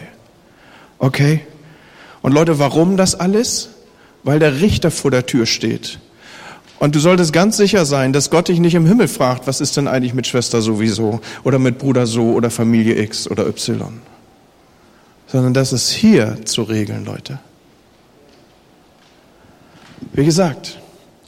Okay? 0.98 1.41
Und 2.22 2.34
Leute, 2.34 2.60
warum 2.60 2.98
das 2.98 3.16
alles? 3.16 3.70
Weil 4.24 4.40
der 4.40 4.60
Richter 4.62 4.92
vor 4.92 5.12
der 5.12 5.26
Tür 5.26 5.46
steht. 5.46 6.00
Und 6.80 6.96
du 6.96 7.00
solltest 7.00 7.34
ganz 7.34 7.58
sicher 7.58 7.86
sein, 7.86 8.14
dass 8.14 8.30
Gott 8.30 8.48
dich 8.48 8.60
nicht 8.60 8.74
im 8.74 8.86
Himmel 8.86 9.10
fragt, 9.10 9.48
was 9.48 9.60
ist 9.60 9.76
denn 9.76 9.88
eigentlich 9.88 10.14
mit 10.14 10.28
Schwester 10.28 10.62
sowieso 10.62 11.20
oder 11.44 11.60
mit 11.60 11.78
Bruder 11.78 12.08
so 12.08 12.32
oder 12.32 12.50
Familie 12.50 13.02
X 13.02 13.30
oder 13.30 13.46
Y. 13.48 14.02
Sondern 15.28 15.54
das 15.54 15.74
ist 15.74 15.90
hier 15.90 16.38
zu 16.46 16.64
regeln, 16.64 17.06
Leute. 17.06 17.40
Wie 20.14 20.24
gesagt, 20.24 20.80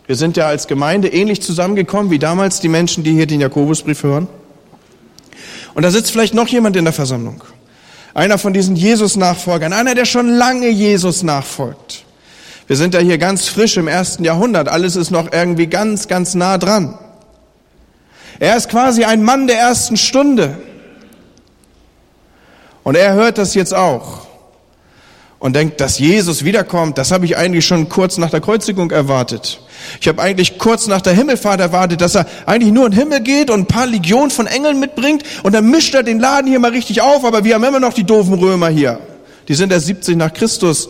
wir 0.08 0.16
sind 0.16 0.38
ja 0.38 0.48
als 0.48 0.68
Gemeinde 0.68 1.10
ähnlich 1.10 1.42
zusammengekommen 1.42 2.12
wie 2.12 2.20
damals 2.20 2.62
die 2.62 2.70
Menschen, 2.70 3.04
die 3.04 3.14
hier 3.14 3.28
den 3.28 3.42
Jakobusbrief 3.42 4.04
hören. 4.04 4.28
Und 5.74 5.84
da 5.84 5.92
sitzt 5.92 6.12
vielleicht 6.12 6.34
noch 6.34 6.48
jemand 6.48 6.76
in 6.76 6.86
der 6.86 6.94
Versammlung. 6.94 7.44
Einer 8.14 8.38
von 8.38 8.54
diesen 8.54 8.76
Jesus-Nachfolgern, 8.76 9.74
einer, 9.74 9.96
der 9.96 10.06
schon 10.06 10.30
lange 10.30 10.70
Jesus 10.70 11.24
nachfolgt. 11.24 12.04
Wir 12.68 12.76
sind 12.76 12.94
ja 12.94 13.00
hier 13.00 13.18
ganz 13.18 13.48
frisch 13.48 13.78
im 13.78 13.88
ersten 13.88 14.24
Jahrhundert. 14.24 14.70
Alles 14.70 14.96
ist 14.96 15.12
noch 15.12 15.32
irgendwie 15.32 15.68
ganz, 15.68 16.08
ganz 16.08 16.36
nah 16.36 16.58
dran. 16.58 16.98
Er 18.40 18.58
ist 18.58 18.70
quasi 18.70 19.04
ein 19.04 19.24
Mann 19.24 19.48
der 19.48 19.58
ersten 19.60 19.98
Stunde. 19.98 20.58
Und 22.84 22.96
er 22.96 23.14
hört 23.14 23.38
das 23.38 23.54
jetzt 23.54 23.74
auch 23.74 24.31
und 25.42 25.56
denkt, 25.56 25.82
dass 25.82 25.98
Jesus 25.98 26.46
wiederkommt, 26.46 27.00
das 27.00 27.12
habe 27.12 27.26
ich 27.26 27.36
eigentlich 27.36 27.66
schon 27.66 27.90
kurz 27.90 28.20
nach 28.20 28.30
der 28.30 28.42
Kreuzigung 28.42 28.92
erwartet. 28.92 29.60
Ich 30.00 30.08
habe 30.08 30.22
eigentlich 30.22 30.60
kurz 30.60 30.86
nach 30.86 31.02
der 31.02 31.14
Himmelfahrt 31.14 31.60
erwartet, 31.60 32.00
dass 32.00 32.14
er 32.14 32.28
eigentlich 32.46 32.72
nur 32.72 32.86
in 32.86 32.92
den 32.92 33.00
Himmel 33.00 33.22
geht 33.22 33.50
und 33.50 33.62
ein 33.62 33.66
paar 33.66 33.88
Legionen 33.88 34.30
von 34.30 34.46
Engeln 34.46 34.80
mitbringt 34.80 35.24
und 35.42 35.54
dann 35.54 35.66
mischt 35.66 35.96
er 35.96 36.04
den 36.04 36.20
Laden 36.20 36.48
hier 36.48 36.60
mal 36.60 36.70
richtig 36.70 37.02
auf, 37.02 37.26
aber 37.26 37.44
wir 37.44 37.56
haben 37.56 37.64
immer 37.64 37.80
noch 37.80 37.94
die 37.94 38.04
doofen 38.04 38.36
Römer 38.36 38.70
hier. 38.70 39.00
Die 39.48 39.56
sind 39.56 39.72
erst 39.72 39.88
70 39.88 40.16
nach 40.16 40.32
Christus 40.32 40.90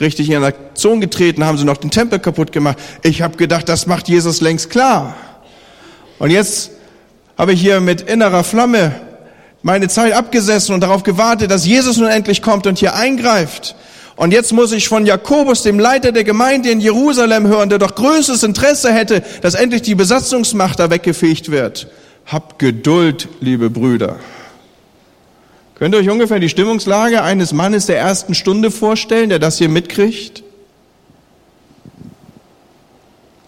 richtig 0.00 0.30
in 0.30 0.44
Aktion 0.44 1.00
getreten, 1.00 1.44
haben 1.44 1.58
sie 1.58 1.64
noch 1.64 1.76
den 1.76 1.90
Tempel 1.90 2.20
kaputt 2.20 2.52
gemacht. 2.52 2.78
Ich 3.02 3.20
habe 3.20 3.36
gedacht, 3.36 3.68
das 3.68 3.88
macht 3.88 4.08
Jesus 4.08 4.40
längst 4.40 4.70
klar. 4.70 5.16
Und 6.20 6.30
jetzt 6.30 6.70
habe 7.36 7.52
ich 7.52 7.60
hier 7.60 7.80
mit 7.80 8.02
innerer 8.02 8.44
Flamme 8.44 8.94
meine 9.62 9.88
Zeit 9.88 10.12
abgesessen 10.12 10.74
und 10.74 10.80
darauf 10.80 11.02
gewartet, 11.02 11.50
dass 11.50 11.66
Jesus 11.66 11.96
nun 11.96 12.08
endlich 12.08 12.42
kommt 12.42 12.66
und 12.66 12.78
hier 12.78 12.94
eingreift. 12.94 13.76
Und 14.16 14.32
jetzt 14.32 14.52
muss 14.52 14.72
ich 14.72 14.88
von 14.88 15.06
Jakobus, 15.06 15.62
dem 15.62 15.78
Leiter 15.78 16.12
der 16.12 16.24
Gemeinde 16.24 16.70
in 16.70 16.80
Jerusalem, 16.80 17.46
hören, 17.46 17.68
der 17.68 17.78
doch 17.78 17.94
größtes 17.94 18.42
Interesse 18.42 18.92
hätte, 18.92 19.22
dass 19.40 19.54
endlich 19.54 19.82
die 19.82 19.94
Besatzungsmacht 19.94 20.78
da 20.78 20.90
weggefegt 20.90 21.50
wird. 21.50 21.88
Habt 22.26 22.58
Geduld, 22.58 23.28
liebe 23.40 23.70
Brüder. 23.70 24.16
Könnt 25.74 25.94
ihr 25.94 25.98
euch 25.98 26.10
ungefähr 26.10 26.38
die 26.38 26.48
Stimmungslage 26.48 27.22
eines 27.22 27.52
Mannes 27.52 27.86
der 27.86 27.98
ersten 27.98 28.34
Stunde 28.34 28.70
vorstellen, 28.70 29.30
der 29.30 29.38
das 29.38 29.58
hier 29.58 29.68
mitkriegt? 29.68 30.44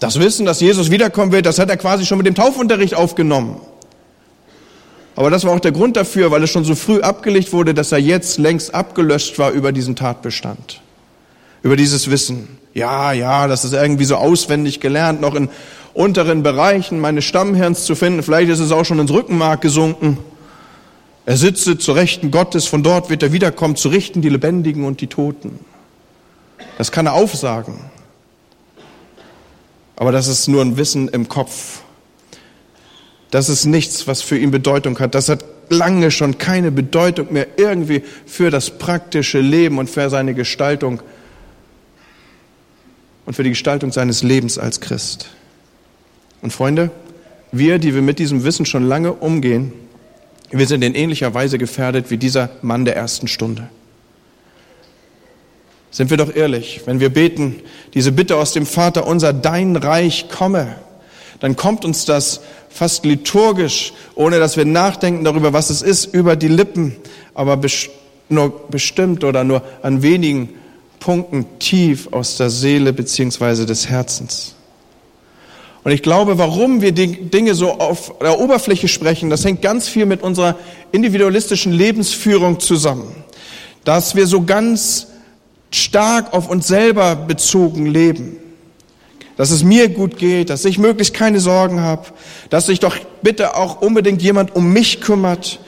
Das 0.00 0.18
Wissen, 0.18 0.44
dass 0.44 0.60
Jesus 0.60 0.90
wiederkommen 0.90 1.30
wird, 1.30 1.46
das 1.46 1.58
hat 1.58 1.70
er 1.70 1.76
quasi 1.76 2.04
schon 2.04 2.18
mit 2.18 2.26
dem 2.26 2.34
Taufunterricht 2.34 2.94
aufgenommen. 2.94 3.60
Aber 5.16 5.30
das 5.30 5.44
war 5.44 5.52
auch 5.52 5.60
der 5.60 5.72
Grund 5.72 5.96
dafür, 5.96 6.30
weil 6.30 6.42
es 6.42 6.50
schon 6.50 6.64
so 6.64 6.74
früh 6.74 7.00
abgelegt 7.00 7.52
wurde, 7.52 7.72
dass 7.72 7.92
er 7.92 7.98
jetzt 7.98 8.38
längst 8.38 8.74
abgelöscht 8.74 9.38
war 9.38 9.52
über 9.52 9.70
diesen 9.70 9.94
Tatbestand, 9.94 10.80
über 11.62 11.76
dieses 11.76 12.10
Wissen. 12.10 12.58
Ja, 12.74 13.12
ja, 13.12 13.46
das 13.46 13.64
ist 13.64 13.72
irgendwie 13.72 14.04
so 14.04 14.16
auswendig 14.16 14.80
gelernt, 14.80 15.20
noch 15.20 15.36
in 15.36 15.48
unteren 15.92 16.42
Bereichen 16.42 16.98
meines 16.98 17.24
Stammhirns 17.24 17.84
zu 17.84 17.94
finden. 17.94 18.24
Vielleicht 18.24 18.50
ist 18.50 18.58
es 18.58 18.72
auch 18.72 18.84
schon 18.84 18.98
ins 18.98 19.12
Rückenmark 19.12 19.60
gesunken. 19.60 20.18
Er 21.26 21.36
sitze 21.36 21.78
zur 21.78 21.94
Rechten 21.94 22.32
Gottes, 22.32 22.66
von 22.66 22.82
dort 22.82 23.08
wird 23.08 23.22
er 23.22 23.32
wiederkommen, 23.32 23.76
zu 23.76 23.88
richten 23.88 24.20
die 24.20 24.28
Lebendigen 24.28 24.84
und 24.84 25.00
die 25.00 25.06
Toten. 25.06 25.60
Das 26.76 26.90
kann 26.90 27.06
er 27.06 27.14
aufsagen. 27.14 27.78
Aber 29.96 30.10
das 30.10 30.26
ist 30.26 30.48
nur 30.48 30.60
ein 30.60 30.76
Wissen 30.76 31.08
im 31.08 31.28
Kopf. 31.28 31.83
Das 33.30 33.48
ist 33.48 33.64
nichts, 33.64 34.06
was 34.06 34.22
für 34.22 34.38
ihn 34.38 34.50
Bedeutung 34.50 34.98
hat. 34.98 35.14
Das 35.14 35.28
hat 35.28 35.44
lange 35.68 36.10
schon 36.10 36.38
keine 36.38 36.70
Bedeutung 36.70 37.32
mehr 37.32 37.46
irgendwie 37.56 38.02
für 38.26 38.50
das 38.50 38.70
praktische 38.70 39.40
Leben 39.40 39.78
und 39.78 39.90
für 39.90 40.10
seine 40.10 40.34
Gestaltung 40.34 41.00
und 43.26 43.34
für 43.34 43.42
die 43.42 43.50
Gestaltung 43.50 43.92
seines 43.92 44.22
Lebens 44.22 44.58
als 44.58 44.80
Christ. 44.80 45.28
Und 46.42 46.52
Freunde, 46.52 46.90
wir, 47.52 47.78
die 47.78 47.94
wir 47.94 48.02
mit 48.02 48.18
diesem 48.18 48.44
Wissen 48.44 48.66
schon 48.66 48.86
lange 48.86 49.12
umgehen, 49.12 49.72
wir 50.50 50.66
sind 50.66 50.82
in 50.82 50.94
ähnlicher 50.94 51.32
Weise 51.34 51.58
gefährdet 51.58 52.10
wie 52.10 52.18
dieser 52.18 52.50
Mann 52.62 52.84
der 52.84 52.96
ersten 52.96 53.28
Stunde. 53.28 53.68
Sind 55.90 56.10
wir 56.10 56.16
doch 56.16 56.34
ehrlich, 56.34 56.82
wenn 56.86 57.00
wir 57.00 57.08
beten, 57.08 57.56
diese 57.94 58.12
Bitte 58.12 58.36
aus 58.36 58.52
dem 58.52 58.66
Vater 58.66 59.06
unser, 59.06 59.32
dein 59.32 59.76
Reich 59.76 60.28
komme, 60.28 60.76
dann 61.40 61.56
kommt 61.56 61.84
uns 61.84 62.04
das 62.04 62.40
fast 62.68 63.04
liturgisch, 63.04 63.92
ohne 64.14 64.38
dass 64.38 64.56
wir 64.56 64.64
nachdenken 64.64 65.24
darüber, 65.24 65.52
was 65.52 65.70
es 65.70 65.82
ist, 65.82 66.06
über 66.06 66.36
die 66.36 66.48
Lippen, 66.48 66.96
aber 67.34 67.60
nur 68.28 68.68
bestimmt 68.70 69.24
oder 69.24 69.44
nur 69.44 69.62
an 69.82 70.02
wenigen 70.02 70.50
Punkten 71.00 71.46
tief 71.58 72.08
aus 72.12 72.36
der 72.36 72.50
Seele 72.50 72.92
beziehungsweise 72.92 73.66
des 73.66 73.88
Herzens. 73.88 74.54
Und 75.84 75.92
ich 75.92 76.02
glaube, 76.02 76.38
warum 76.38 76.80
wir 76.80 76.92
die 76.92 77.28
Dinge 77.28 77.54
so 77.54 77.72
auf 77.72 78.14
der 78.20 78.40
Oberfläche 78.40 78.88
sprechen, 78.88 79.28
das 79.28 79.44
hängt 79.44 79.60
ganz 79.60 79.86
viel 79.86 80.06
mit 80.06 80.22
unserer 80.22 80.56
individualistischen 80.92 81.72
Lebensführung 81.72 82.58
zusammen. 82.58 83.14
Dass 83.84 84.14
wir 84.14 84.26
so 84.26 84.42
ganz 84.42 85.08
stark 85.70 86.32
auf 86.32 86.48
uns 86.48 86.68
selber 86.68 87.14
bezogen 87.16 87.84
leben. 87.84 88.38
Dass 89.36 89.50
es 89.50 89.64
mir 89.64 89.88
gut 89.88 90.16
geht, 90.16 90.50
dass 90.50 90.64
ich 90.64 90.78
möglichst 90.78 91.14
keine 91.14 91.40
Sorgen 91.40 91.80
habe, 91.80 92.06
dass 92.50 92.66
sich 92.66 92.78
doch 92.80 92.96
bitte 93.22 93.56
auch 93.56 93.80
unbedingt 93.80 94.22
jemand 94.22 94.54
um 94.54 94.72
mich 94.72 95.00
kümmert. 95.00 95.58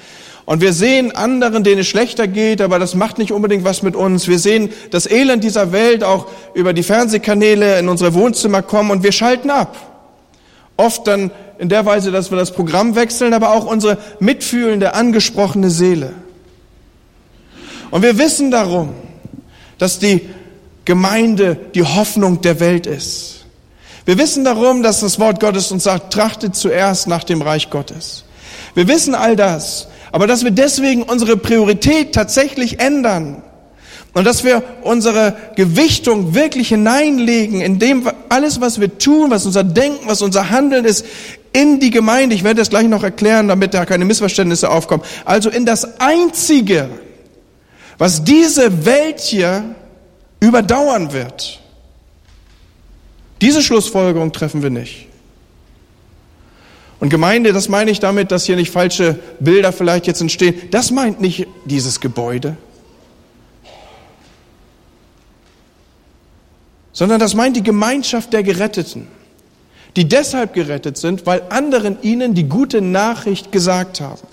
Und 0.45 0.61
wir 0.61 0.73
sehen 0.73 1.11
anderen, 1.11 1.65
denen 1.65 1.81
es 1.81 1.89
schlechter 1.89 2.29
geht, 2.29 2.61
aber 2.61 2.79
das 2.79 2.95
macht 2.95 3.19
nicht 3.19 3.33
unbedingt 3.33 3.65
was 3.65 3.83
mit 3.83 3.97
uns. 3.97 4.29
Wir 4.29 4.39
sehen 4.39 4.71
das 4.93 5.11
Elend 5.11 5.43
dieser 5.43 5.73
Welt 5.73 6.05
auch 6.05 6.29
über 6.55 6.73
die 6.73 6.85
Fernsehkanäle 6.85 7.81
in 7.81 7.89
unsere 7.89 8.15
Wohnzimmer 8.15 8.63
kommen 8.63 8.93
und 8.93 9.03
wir 9.03 9.11
schalten 9.11 9.51
ab. 9.51 9.77
Oft 10.77 11.09
dann 11.09 11.33
in 11.59 11.69
der 11.69 11.85
Weise, 11.85 12.13
dass 12.13 12.31
wir 12.31 12.39
das 12.39 12.53
Programm 12.53 12.95
wechseln, 12.95 13.35
aber 13.35 13.51
auch 13.51 13.67
unsere 13.67 13.99
mitfühlende, 14.21 14.95
angesprochene 14.95 15.71
Seele. 15.71 16.13
Und 17.91 18.03
wir 18.03 18.19
wissen 18.19 18.53
darum, 18.53 18.91
dass 19.79 19.99
die 19.99 20.29
Gemeinde 20.85 21.57
die 21.75 21.83
Hoffnung 21.83 22.41
der 22.41 22.61
Welt 22.61 22.87
ist. 22.87 23.36
Wir 24.07 24.19
wissen 24.19 24.45
darum, 24.45 24.85
dass 24.85 25.01
das 25.01 25.19
Wort 25.19 25.41
Gottes 25.41 25.73
uns 25.73 25.83
sagt, 25.83 26.13
trachtet 26.13 26.55
zuerst 26.55 27.09
nach 27.09 27.25
dem 27.25 27.43
Reich 27.43 27.71
Gottes. 27.71 28.25
Wir 28.75 28.87
wissen 28.87 29.17
all 29.17 29.35
das, 29.35 29.89
aber 30.13 30.29
dass 30.29 30.45
wir 30.45 30.53
deswegen 30.53 31.03
unsere 31.03 31.37
Priorität 31.37 32.15
tatsächlich 32.15 32.79
ändern 32.79 33.43
und 34.15 34.25
dass 34.25 34.45
wir 34.45 34.63
unsere 34.83 35.37
Gewichtung 35.57 36.35
wirklich 36.35 36.69
hineinlegen, 36.69 37.61
in 37.61 37.81
dem 37.81 38.09
alles, 38.29 38.61
was 38.61 38.81
wir 38.81 38.97
tun, 38.97 39.31
was 39.33 39.45
unser 39.45 39.65
Denken, 39.65 40.07
was 40.07 40.23
unser 40.23 40.51
Handeln 40.51 40.85
ist, 40.85 41.05
in 41.53 41.81
die 41.81 41.91
Gemeinde. 41.91 42.37
Ich 42.37 42.45
werde 42.45 42.61
das 42.61 42.71
gleich 42.71 42.87
noch 42.87 43.03
erklären, 43.03 43.49
damit 43.49 43.75
da 43.75 43.87
keine 43.87 44.05
Missverständnisse 44.05 44.71
aufkommen. 44.71 45.03
Also 45.25 45.51
in 45.51 45.67
das 45.67 46.01
Einzige, 46.01 46.89
was 47.99 48.23
diese 48.23 48.87
Welt 48.87 49.21
hier 49.21 49.65
überdauern 50.39 51.13
wird. 51.13 51.61
Diese 53.41 53.63
Schlussfolgerung 53.63 54.33
treffen 54.33 54.63
wir 54.63 54.71
nicht. 54.71 55.09
Und 56.99 57.11
Gemeinde, 57.11 57.53
das 57.53 57.69
meine 57.69 57.91
ich 57.91 58.01
damit, 58.01 58.33
dass 58.33 58.47
hier 58.47 58.57
nicht 58.57 58.71
falsche 58.71 59.19
Bilder 59.39 59.73
vielleicht 59.73 60.07
jetzt 60.07 60.21
entstehen. 60.21 60.55
Das 60.71 60.91
meint 60.91 61.21
nicht 61.21 61.47
dieses 61.67 62.01
Gebäude, 62.01 62.57
sondern 66.93 67.21
das 67.21 67.35
meint 67.35 67.57
die 67.57 67.63
Gemeinschaft 67.63 68.33
der 68.33 68.43
Geretteten, 68.43 69.09
die 69.97 70.09
deshalb 70.09 70.55
gerettet 70.55 70.97
sind, 70.97 71.27
weil 71.27 71.43
anderen 71.51 71.99
ihnen 72.01 72.33
die 72.33 72.45
gute 72.45 72.81
Nachricht 72.81 73.53
gesagt 73.53 74.01
haben. 74.01 74.27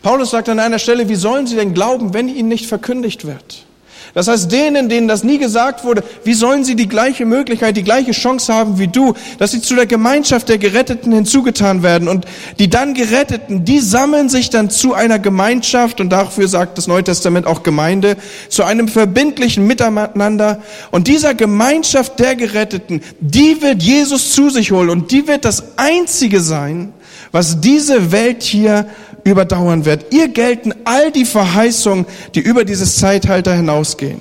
Paulus 0.00 0.30
sagt 0.30 0.48
an 0.48 0.60
einer 0.60 0.78
Stelle, 0.78 1.08
wie 1.08 1.16
sollen 1.16 1.48
sie 1.48 1.56
denn 1.56 1.74
glauben, 1.74 2.14
wenn 2.14 2.28
ihnen 2.28 2.48
nicht 2.48 2.66
verkündigt 2.66 3.26
wird? 3.26 3.66
Das 4.14 4.28
heißt, 4.28 4.50
denen, 4.50 4.88
denen 4.88 5.08
das 5.08 5.24
nie 5.24 5.38
gesagt 5.38 5.84
wurde, 5.84 6.02
wie 6.24 6.34
sollen 6.34 6.64
sie 6.64 6.76
die 6.76 6.88
gleiche 6.88 7.26
Möglichkeit, 7.26 7.76
die 7.76 7.82
gleiche 7.84 8.12
Chance 8.12 8.52
haben 8.52 8.78
wie 8.78 8.88
du, 8.88 9.14
dass 9.38 9.50
sie 9.52 9.60
zu 9.60 9.74
der 9.74 9.86
Gemeinschaft 9.86 10.48
der 10.48 10.58
Geretteten 10.58 11.12
hinzugetan 11.12 11.82
werden. 11.82 12.08
Und 12.08 12.24
die 12.58 12.70
dann 12.70 12.94
Geretteten, 12.94 13.64
die 13.64 13.80
sammeln 13.80 14.28
sich 14.28 14.50
dann 14.50 14.70
zu 14.70 14.94
einer 14.94 15.18
Gemeinschaft, 15.18 16.00
und 16.00 16.10
dafür 16.10 16.48
sagt 16.48 16.78
das 16.78 16.86
Neue 16.86 17.04
Testament 17.04 17.46
auch 17.46 17.62
Gemeinde, 17.62 18.16
zu 18.48 18.64
einem 18.64 18.88
verbindlichen 18.88 19.66
Miteinander. 19.66 20.62
Und 20.90 21.08
dieser 21.08 21.34
Gemeinschaft 21.34 22.18
der 22.18 22.36
Geretteten, 22.36 23.02
die 23.20 23.60
wird 23.62 23.82
Jesus 23.82 24.32
zu 24.32 24.50
sich 24.50 24.72
holen 24.72 24.90
und 24.90 25.10
die 25.10 25.26
wird 25.26 25.44
das 25.44 25.76
Einzige 25.76 26.40
sein, 26.40 26.92
was 27.32 27.60
diese 27.60 28.12
Welt 28.12 28.42
hier 28.42 28.86
überdauern 29.28 29.84
wird. 29.84 30.12
Ihr 30.12 30.28
gelten 30.28 30.74
all 30.84 31.10
die 31.12 31.24
Verheißungen, 31.24 32.06
die 32.34 32.40
über 32.40 32.64
dieses 32.64 32.96
Zeitalter 32.96 33.54
hinausgehen. 33.54 34.20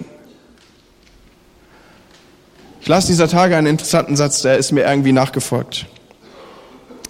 Ich 2.82 2.88
las 2.88 3.08
dieser 3.08 3.28
Tage 3.28 3.58
einen 3.58 3.68
interessanten 3.68 4.16
Satz, 4.16 4.42
der 4.44 4.58
ist 4.58 4.72
mir 4.72 4.86
irgendwie 4.86 5.12
nachgefolgt. 5.12 5.88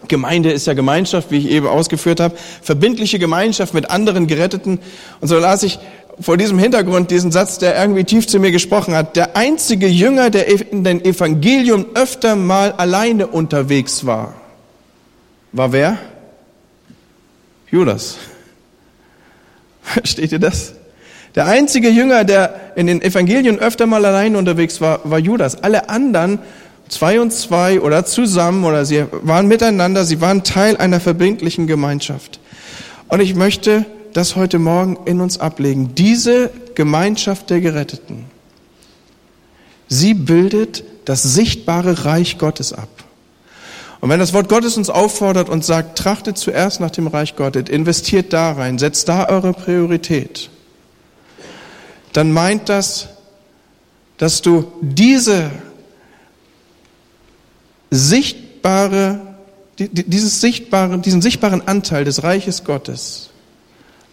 Gemeinde 0.07 0.51
ist 0.51 0.65
ja 0.67 0.73
Gemeinschaft, 0.73 1.31
wie 1.31 1.37
ich 1.37 1.49
eben 1.49 1.67
ausgeführt 1.67 2.19
habe, 2.19 2.35
verbindliche 2.61 3.19
Gemeinschaft 3.19 3.73
mit 3.73 3.89
anderen 3.89 4.27
Geretteten. 4.27 4.79
Und 5.19 5.27
so 5.27 5.37
las 5.37 5.63
ich 5.63 5.79
vor 6.19 6.37
diesem 6.37 6.57
Hintergrund 6.57 7.11
diesen 7.11 7.31
Satz, 7.31 7.59
der 7.59 7.79
irgendwie 7.79 8.03
tief 8.03 8.27
zu 8.27 8.39
mir 8.39 8.51
gesprochen 8.51 8.95
hat. 8.95 9.15
Der 9.15 9.35
einzige 9.35 9.87
Jünger, 9.87 10.29
der 10.29 10.47
in 10.47 10.83
den 10.83 11.03
Evangelium 11.03 11.85
öfter 11.93 12.35
mal 12.35 12.71
alleine 12.71 13.27
unterwegs 13.27 14.05
war, 14.05 14.33
war 15.51 15.71
wer? 15.71 15.97
Judas. 17.69 18.17
Versteht 19.81 20.31
ihr 20.31 20.39
das? 20.39 20.73
Der 21.35 21.45
einzige 21.45 21.89
Jünger, 21.89 22.23
der 22.23 22.73
in 22.75 22.87
den 22.87 23.01
Evangelien 23.01 23.59
öfter 23.59 23.85
mal 23.85 24.03
allein 24.05 24.35
unterwegs 24.35 24.81
war, 24.81 25.01
war 25.03 25.19
Judas. 25.19 25.61
Alle 25.63 25.89
anderen, 25.89 26.39
zwei 26.89 27.19
und 27.19 27.31
zwei 27.31 27.79
oder 27.79 28.05
zusammen 28.05 28.63
oder 28.63 28.85
sie 28.85 29.05
waren 29.11 29.47
miteinander, 29.47 30.03
sie 30.05 30.19
waren 30.21 30.43
Teil 30.43 30.77
einer 30.77 30.99
verbindlichen 30.99 31.67
Gemeinschaft. 31.67 32.39
Und 33.07 33.19
ich 33.19 33.35
möchte 33.35 33.85
das 34.13 34.35
heute 34.35 34.57
Morgen 34.57 34.97
in 35.05 35.21
uns 35.21 35.39
ablegen. 35.39 35.93
Diese 35.95 36.49
Gemeinschaft 36.75 37.49
der 37.49 37.61
Geretteten, 37.61 38.25
sie 39.87 40.13
bildet 40.13 40.83
das 41.05 41.23
sichtbare 41.23 42.05
Reich 42.05 42.37
Gottes 42.37 42.73
ab. 42.73 42.89
Und 44.07 44.11
wenn 44.11 44.21
das 44.21 44.31
Wort 44.31 44.47
Gottes 44.47 44.77
uns 44.77 44.89
auffordert 44.89 45.49
und 45.49 45.65
sagt, 45.65 45.97
trachtet 45.97 46.37
zuerst 46.37 46.79
nach 46.79 46.91
dem 46.91 47.07
Reich 47.07 47.35
Gottes, 47.35 47.67
investiert 47.67 48.31
da 48.31 48.53
rein, 48.53 48.79
setzt 48.79 49.09
da 49.09 49.27
eure 49.27 49.51
Priorität, 49.51 50.49
dann 52.13 52.31
meint 52.31 52.69
das, 52.69 53.09
dass 54.17 54.41
du 54.41 54.71
diese 54.79 55.51
sichtbare, 57.91 59.19
dieses 59.77 60.39
sichtbare, 60.39 60.99
diesen 60.99 61.21
sichtbaren 61.21 61.67
Anteil 61.67 62.05
des 62.05 62.23
Reiches 62.23 62.63
Gottes 62.63 63.31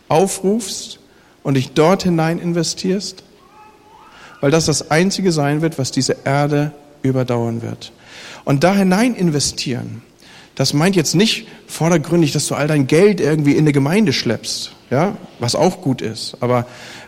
aufrufst 0.09 0.99
und 1.45 1.55
dich 1.55 1.71
dort 1.71 2.03
hinein 2.03 2.41
investierst, 2.41 3.23
weil 4.41 4.51
das 4.51 4.67
das 4.67 4.91
Einzige 4.91 5.31
sein 5.31 5.63
wird, 5.63 5.79
was 5.79 5.93
diese 5.93 6.17
Erde 6.25 6.73
überdauern 7.03 7.63
wird. 7.63 7.93
Und 8.45 8.65
da 8.65 8.75
hinein 8.75 9.15
investieren, 9.15 10.03
Das 10.55 10.73
meint 10.73 10.95
jetzt 10.95 11.15
nicht 11.15 11.49
vordergründig, 11.67 12.33
dass 12.33 12.47
du 12.47 12.55
all 12.55 12.69
dein 12.69 12.87
Geld 12.87 13.21
irgendwie 13.21 13.53
in 13.53 13.61
eine 13.61 13.73
Gemeinde 13.73 14.13
schleppst, 14.13 14.73
ja, 14.91 15.17
was 15.41 15.57
auch 15.57 15.81
gut 15.81 16.01
ist. 16.01 16.37
Aber 16.41 16.67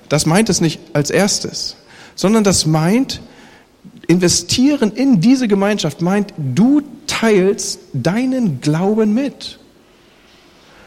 das 0.09 0.27
meint 0.27 0.49
es 0.49 0.61
nicht 0.61 0.81
als 0.93 1.11
erstes, 1.11 1.77
sondern 2.17 2.43
das 2.43 2.67
meint, 2.67 3.21
investieren 4.09 4.93
in 4.93 5.21
diese 5.21 5.49
Gemeinschaft 5.49 6.01
meint, 6.01 6.33
du 6.37 6.83
teilst 7.07 7.81
deinen 7.93 8.61
Glauben 8.61 9.15
mit. 9.15 9.59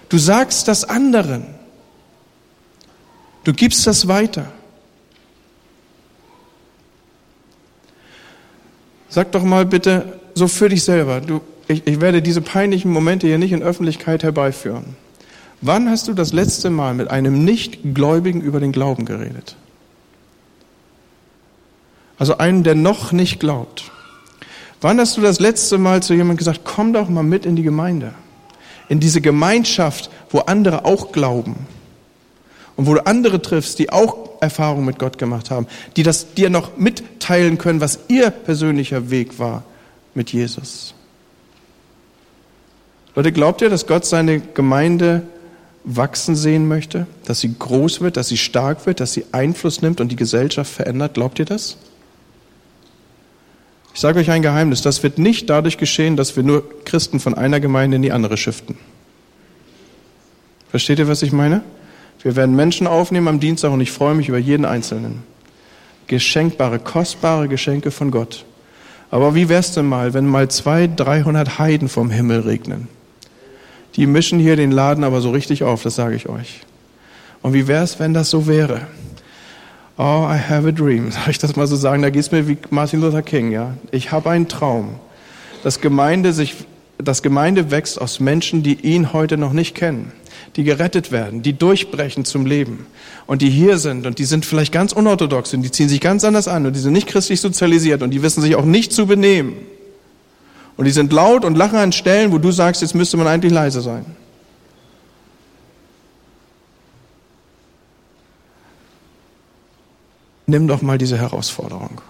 Du 0.10 0.18
sagst 0.18 0.68
das 0.68 0.84
anderen. 0.84 1.46
Du 3.44 3.54
gibst 3.54 3.88
das 3.88 4.08
weiter. 4.08 4.52
Sag 9.08 9.32
doch 9.32 9.44
mal 9.44 9.66
bitte 9.66 10.19
so 10.40 10.48
für 10.48 10.70
dich 10.70 10.84
selber, 10.84 11.22
du, 11.22 11.42
ich, 11.68 11.86
ich 11.86 12.02
werde 12.02 12.22
diese 12.22 12.42
peinlichen 12.42 12.92
Momente 12.92 13.28
hier 13.28 13.38
nicht 13.38 13.52
in 13.52 13.62
Öffentlichkeit 13.62 14.24
herbeiführen. 14.24 14.96
Wann 15.62 15.90
hast 15.90 16.08
du 16.08 16.14
das 16.14 16.34
letzte 16.34 16.70
Mal 16.70 16.94
mit 16.94 17.12
einem 17.12 17.44
Nichtgläubigen 17.44 18.42
über 18.42 18.60
den 18.60 18.72
Glauben 18.72 19.06
geredet? 19.06 19.56
Also 22.18 22.38
einem, 22.38 22.64
der 22.64 22.76
noch 22.76 23.12
nicht 23.12 23.40
glaubt. 23.40 23.92
Wann 24.82 25.00
hast 25.00 25.18
du 25.18 25.22
das 25.22 25.40
letzte 25.40 25.78
Mal 25.78 26.02
zu 26.02 26.14
jemandem 26.14 26.38
gesagt, 26.38 26.62
komm 26.64 26.94
doch 26.94 27.10
mal 27.10 27.24
mit 27.24 27.46
in 27.46 27.56
die 27.56 27.64
Gemeinde? 27.64 28.14
In 28.88 29.00
diese 29.00 29.22
Gemeinschaft, 29.22 30.10
wo 30.30 30.40
andere 30.40 30.86
auch 30.86 31.12
glauben. 31.12 31.68
Und 32.78 32.88
wo 32.88 32.94
du 32.94 33.06
andere 33.06 33.42
triffst, 33.42 33.78
die 33.80 33.92
auch 33.92 34.30
Erfahrungen 34.40 34.86
mit 34.86 35.00
Gott 35.00 35.18
gemacht 35.18 35.52
haben, 35.52 35.68
die 35.98 36.04
das 36.04 36.34
dir 36.34 36.50
noch 36.50 36.78
mitteilen 36.78 37.58
können, 37.58 37.82
was 37.82 38.00
ihr 38.08 38.30
persönlicher 38.30 39.12
Weg 39.12 39.38
war 39.38 39.64
mit 40.14 40.32
Jesus. 40.32 40.94
Leute, 43.16 43.32
glaubt 43.32 43.62
ihr, 43.62 43.70
dass 43.70 43.88
Gott 43.88 44.06
seine 44.06 44.40
Gemeinde 44.40 45.24
wachsen 45.84 46.36
sehen 46.36 46.68
möchte, 46.68 47.08
dass 47.26 47.40
sie 47.40 47.54
groß 47.58 48.02
wird, 48.02 48.18
dass 48.18 48.28
sie 48.28 48.38
stark 48.38 48.86
wird, 48.86 49.00
dass 49.00 49.14
sie 49.14 49.26
Einfluss 49.32 49.82
nimmt 49.82 50.02
und 50.02 50.12
die 50.12 50.16
Gesellschaft 50.16 50.72
verändert? 50.72 51.16
Glaubt 51.16 51.40
ihr 51.40 51.46
das? 51.46 51.78
Ich 53.94 54.00
sage 54.00 54.20
euch 54.20 54.30
ein 54.30 54.42
Geheimnis, 54.42 54.82
das 54.82 55.04
wird 55.04 55.18
nicht 55.18 55.50
dadurch 55.50 55.78
geschehen, 55.78 56.16
dass 56.16 56.36
wir 56.36 56.44
nur 56.44 56.64
Christen 56.86 57.20
von 57.20 57.34
einer 57.34 57.60
Gemeinde 57.60 57.96
in 57.96 58.02
die 58.02 58.12
andere 58.12 58.38
shiften. 58.38 58.78
Versteht 60.70 61.00
ihr, 61.00 61.08
was 61.08 61.24
ich 61.24 61.32
meine? 61.32 61.64
Wir 62.22 62.36
werden 62.36 62.56
Menschen 62.56 62.86
aufnehmen 62.86 63.28
am 63.28 63.40
Dienstag 63.40 63.72
und 63.72 63.82
ich 63.82 63.92
freue 63.92 64.14
mich 64.14 64.30
über 64.30 64.38
jeden 64.38 64.66
Einzelnen. 64.66 65.24
Geschenkbare, 66.08 66.80
kostbare 66.80 67.48
Geschenke 67.48 67.92
von 67.92 68.12
Gott. 68.12 68.46
Aber 69.12 69.36
wie 69.36 69.50
wär's 69.50 69.74
denn 69.74 69.88
mal, 69.88 70.14
wenn 70.14 70.28
mal 70.28 70.50
zwei, 70.50 70.88
dreihundert 70.88 71.58
Heiden 71.58 71.90
vom 71.90 72.10
Himmel 72.10 72.42
regnen? 72.42 72.88
Die 73.96 74.06
mischen 74.06 74.40
hier 74.40 74.56
den 74.56 74.72
Laden 74.72 75.04
aber 75.04 75.22
so 75.22 75.32
richtig 75.32 75.64
auf, 75.64 75.82
das 75.84 75.96
sage 75.96 76.16
ich 76.16 76.30
euch. 76.30 76.62
Und 77.42 77.54
wie 77.54 77.68
wäre 77.68 77.84
es, 77.84 78.00
wenn 78.00 78.14
das 78.14 78.30
so 78.30 78.48
wäre? 78.48 78.82
Oh, 79.98 80.28
I 80.30 80.38
have 80.38 80.68
a 80.68 80.72
dream. 80.72 81.12
Soll 81.12 81.30
ich 81.30 81.40
das 81.40 81.56
mal 81.56 81.68
so 81.68 81.76
sagen? 81.76 82.02
Da 82.02 82.10
geht 82.10 82.22
es 82.22 82.32
mir 82.32 82.48
wie 82.48 82.58
Martin 82.70 83.02
Luther 83.02 83.22
King, 83.22 83.52
ja. 83.52 83.74
Ich 83.92 84.12
habe 84.12 84.30
einen 84.30 84.48
Traum, 84.48 84.96
dass 85.64 85.82
Gemeinde 85.82 86.32
sich, 86.32 86.56
dass 87.02 87.24
Gemeinde 87.24 87.72
wächst 87.72 88.00
aus 88.00 88.20
Menschen, 88.20 88.62
die 88.62 88.74
ihn 88.82 89.14
heute 89.14 89.38
noch 89.38 89.54
nicht 89.54 89.74
kennen, 89.74 90.12
die 90.58 90.66
gerettet 90.66 91.12
werden, 91.12 91.42
die 91.42 91.54
durchbrechen 91.54 92.26
zum 92.26 92.46
Leben 92.46 92.86
und 93.26 93.42
die 93.42 93.50
hier 93.50 93.78
sind 93.78 94.06
und 94.06 94.20
die 94.20 94.26
sind 94.26 94.46
vielleicht 94.46 94.74
ganz 94.74 94.92
unorthodox 94.92 95.54
und 95.54 95.62
die 95.62 95.72
ziehen 95.72 95.88
sich 95.88 96.02
ganz 96.02 96.26
anders 96.26 96.50
an 96.50 96.66
und 96.66 96.76
die 96.76 96.80
sind 96.80 96.92
nicht 96.92 97.08
christlich 97.08 97.40
sozialisiert 97.40 98.04
und 98.04 98.12
die 98.12 98.22
wissen 98.22 98.42
sich 98.42 98.56
auch 98.56 98.66
nicht 98.66 98.92
zu 98.92 99.08
benehmen. 99.08 99.54
Und 100.76 100.86
die 100.86 100.92
sind 100.92 101.12
laut 101.12 101.44
und 101.46 101.58
lachen 101.58 101.78
an 101.78 101.92
Stellen, 101.92 102.32
wo 102.32 102.38
du 102.38 102.52
sagst, 102.52 102.82
jetzt 102.82 102.96
müsste 102.96 103.18
man 103.18 103.28
eigentlich 103.28 103.52
leise 103.52 103.82
sein. 103.82 104.06
Nimm 110.48 110.68
doch 110.68 110.82
mal 110.82 110.98
diese 110.98 111.18
Herausforderung. 111.18 112.02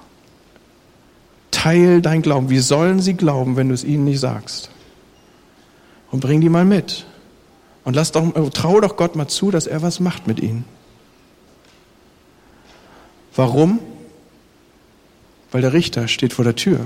Teil 1.51 2.01
dein 2.01 2.21
Glauben. 2.21 2.49
Wie 2.49 2.59
sollen 2.59 3.01
sie 3.01 3.15
glauben, 3.15 3.55
wenn 3.55 3.69
du 3.69 3.73
es 3.73 3.83
ihnen 3.83 4.05
nicht 4.05 4.19
sagst? 4.19 4.69
Und 6.11 6.21
bring 6.21 6.41
die 6.41 6.49
mal 6.49 6.65
mit. 6.65 7.05
Und 7.83 7.95
lass 7.95 8.11
doch, 8.11 8.51
trau 8.51 8.81
doch 8.81 8.97
Gott 8.97 9.15
mal 9.15 9.27
zu, 9.27 9.51
dass 9.51 9.67
er 9.67 9.81
was 9.81 9.99
macht 9.99 10.27
mit 10.27 10.39
ihnen. 10.39 10.65
Warum? 13.35 13.79
Weil 15.51 15.61
der 15.61 15.73
Richter 15.73 16.07
steht 16.07 16.33
vor 16.33 16.45
der 16.45 16.55
Tür. 16.55 16.79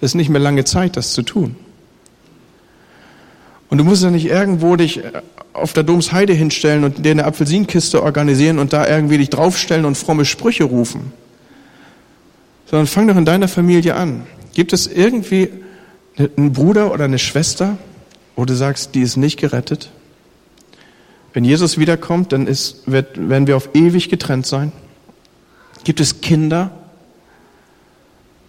Es 0.00 0.10
ist 0.10 0.14
nicht 0.14 0.28
mehr 0.28 0.40
lange 0.40 0.64
Zeit, 0.64 0.96
das 0.96 1.12
zu 1.12 1.22
tun. 1.22 1.56
Und 3.68 3.78
du 3.78 3.84
musst 3.84 4.02
ja 4.02 4.10
nicht 4.10 4.26
irgendwo 4.26 4.76
dich 4.76 5.04
äh, 5.04 5.22
auf 5.52 5.72
der 5.72 5.84
Domsheide 5.84 6.32
hinstellen 6.32 6.84
und 6.84 7.04
dir 7.04 7.12
eine 7.12 7.24
Apfelsinkiste 7.24 8.02
organisieren 8.02 8.58
und 8.58 8.72
da 8.72 8.86
irgendwie 8.86 9.18
dich 9.18 9.30
draufstellen 9.30 9.84
und 9.84 9.96
fromme 9.96 10.24
Sprüche 10.24 10.64
rufen. 10.64 11.12
Sondern 12.66 12.86
fang 12.86 13.08
doch 13.08 13.16
in 13.16 13.24
deiner 13.24 13.48
Familie 13.48 13.94
an. 13.94 14.26
Gibt 14.54 14.72
es 14.72 14.86
irgendwie 14.86 15.50
einen 16.16 16.52
Bruder 16.52 16.92
oder 16.92 17.04
eine 17.04 17.18
Schwester, 17.18 17.78
wo 18.36 18.44
du 18.44 18.54
sagst, 18.54 18.94
die 18.94 19.02
ist 19.02 19.16
nicht 19.16 19.38
gerettet? 19.38 19.90
Wenn 21.32 21.44
Jesus 21.44 21.78
wiederkommt, 21.78 22.32
dann 22.32 22.46
ist, 22.46 22.90
wird, 22.90 23.28
werden 23.28 23.46
wir 23.46 23.56
auf 23.56 23.70
ewig 23.74 24.08
getrennt 24.08 24.46
sein. 24.46 24.72
Gibt 25.84 26.00
es 26.00 26.20
Kinder 26.20 26.70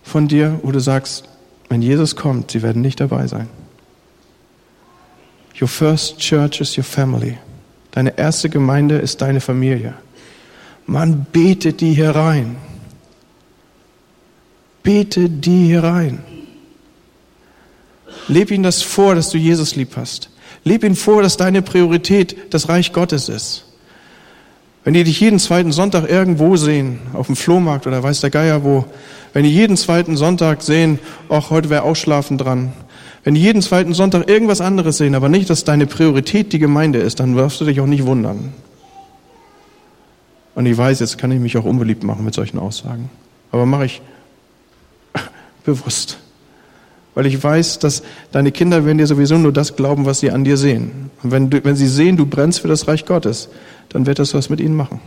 von 0.03 0.27
dir, 0.27 0.59
wo 0.63 0.71
du 0.71 0.79
sagst, 0.79 1.25
wenn 1.69 1.81
Jesus 1.81 2.15
kommt, 2.15 2.51
sie 2.51 2.61
werden 2.61 2.81
nicht 2.81 2.99
dabei 2.99 3.27
sein. 3.27 3.47
Your 5.61 5.67
first 5.67 6.17
church 6.17 6.59
is 6.59 6.77
your 6.77 6.83
family. 6.83 7.37
Deine 7.91 8.17
erste 8.17 8.49
Gemeinde 8.49 8.97
ist 8.97 9.21
deine 9.21 9.41
Familie. 9.41 9.93
Man 10.85 11.25
bete 11.31 11.73
die 11.73 11.93
hier 11.93 12.11
rein. 12.11 12.55
Bete 14.81 15.29
die 15.29 15.67
hier 15.67 15.83
rein. 15.83 16.23
Leb 18.27 18.51
ihnen 18.51 18.63
das 18.63 18.81
vor, 18.81 19.15
dass 19.15 19.29
du 19.29 19.37
Jesus 19.37 19.75
lieb 19.75 19.95
hast. 19.95 20.29
Leb 20.63 20.83
ihnen 20.83 20.95
vor, 20.95 21.21
dass 21.21 21.37
deine 21.37 21.61
Priorität 21.61 22.53
das 22.53 22.69
Reich 22.69 22.93
Gottes 22.93 23.29
ist. 23.29 23.65
Wenn 24.83 24.93
die 24.93 25.03
dich 25.03 25.19
jeden 25.19 25.39
zweiten 25.39 25.71
Sonntag 25.71 26.09
irgendwo 26.09 26.55
sehen, 26.57 26.99
auf 27.13 27.27
dem 27.27 27.35
Flohmarkt 27.35 27.85
oder 27.85 28.01
weiß 28.01 28.21
der 28.21 28.31
Geier 28.31 28.63
wo, 28.63 28.85
wenn 29.33 29.43
die 29.43 29.53
jeden 29.53 29.77
zweiten 29.77 30.17
Sonntag 30.17 30.63
sehen, 30.63 30.99
ach, 31.29 31.51
heute 31.51 31.69
wäre 31.69 31.83
Ausschlafen 31.83 32.37
dran. 32.37 32.73
Wenn 33.23 33.35
die 33.35 33.41
jeden 33.41 33.61
zweiten 33.61 33.93
Sonntag 33.93 34.27
irgendwas 34.27 34.61
anderes 34.61 34.97
sehen, 34.97 35.13
aber 35.13 35.29
nicht, 35.29 35.49
dass 35.49 35.63
deine 35.63 35.85
Priorität 35.85 36.51
die 36.53 36.59
Gemeinde 36.59 36.99
ist, 36.99 37.19
dann 37.19 37.35
wirst 37.35 37.61
du 37.61 37.65
dich 37.65 37.79
auch 37.79 37.85
nicht 37.85 38.05
wundern. 38.05 38.53
Und 40.55 40.65
ich 40.65 40.75
weiß, 40.75 40.99
jetzt 40.99 41.17
kann 41.17 41.31
ich 41.31 41.39
mich 41.39 41.57
auch 41.57 41.63
unbeliebt 41.63 42.03
machen 42.03 42.25
mit 42.25 42.33
solchen 42.33 42.59
Aussagen. 42.59 43.09
Aber 43.51 43.65
mache 43.65 43.85
ich 43.85 44.01
bewusst. 45.63 46.17
Weil 47.13 47.25
ich 47.25 47.43
weiß, 47.43 47.79
dass 47.79 48.03
deine 48.31 48.51
Kinder 48.51 48.85
werden 48.85 48.97
dir 48.97 49.07
sowieso 49.07 49.37
nur 49.37 49.51
das 49.51 49.75
glauben, 49.75 50.05
was 50.05 50.21
sie 50.21 50.31
an 50.31 50.43
dir 50.43 50.57
sehen. 50.57 51.11
Und 51.23 51.31
wenn, 51.31 51.49
du, 51.49 51.63
wenn 51.63 51.75
sie 51.75 51.87
sehen, 51.87 52.15
du 52.17 52.25
brennst 52.25 52.61
für 52.61 52.67
das 52.67 52.87
Reich 52.87 53.05
Gottes, 53.05 53.49
dann 53.89 54.05
wird 54.05 54.19
das 54.19 54.33
was 54.33 54.49
mit 54.49 54.61
ihnen 54.61 54.75
machen. 54.75 55.01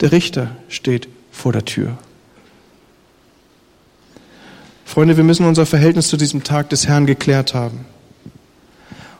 Der 0.00 0.12
Richter 0.12 0.50
steht 0.68 1.08
vor 1.30 1.52
der 1.52 1.64
Tür. 1.64 1.96
Freunde, 4.84 5.16
wir 5.16 5.24
müssen 5.24 5.46
unser 5.46 5.66
Verhältnis 5.66 6.08
zu 6.08 6.16
diesem 6.16 6.42
Tag 6.42 6.70
des 6.70 6.86
Herrn 6.86 7.06
geklärt 7.06 7.54
haben. 7.54 7.84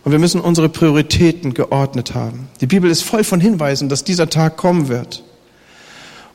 Und 0.05 0.13
wir 0.13 0.19
müssen 0.19 0.41
unsere 0.41 0.69
Prioritäten 0.69 1.53
geordnet 1.53 2.15
haben. 2.15 2.49
Die 2.61 2.67
Bibel 2.67 2.91
ist 2.91 3.03
voll 3.03 3.25
von 3.25 3.41
Hinweisen, 3.41 3.89
dass 3.89 4.05
dieser 4.05 4.31
Tag 4.31 4.57
kommen 4.57 4.89
wird. 4.89 5.25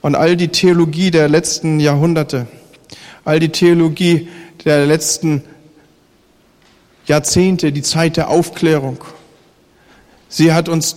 Und 0.02 0.16
all 0.16 0.36
die 0.36 0.48
Theologie 0.48 1.12
der 1.12 1.30
letzten 1.30 1.80
Jahrhunderte, 1.80 2.48
all 3.24 3.40
die 3.40 3.50
Theologie 3.50 4.28
der 4.66 4.86
letzten 4.86 5.44
Jahrzehnte, 7.06 7.72
die 7.72 7.82
Zeit 7.82 8.18
der 8.18 8.30
Aufklärung. 8.30 9.04
Sie 10.30 10.54
hat 10.54 10.70
uns 10.70 10.96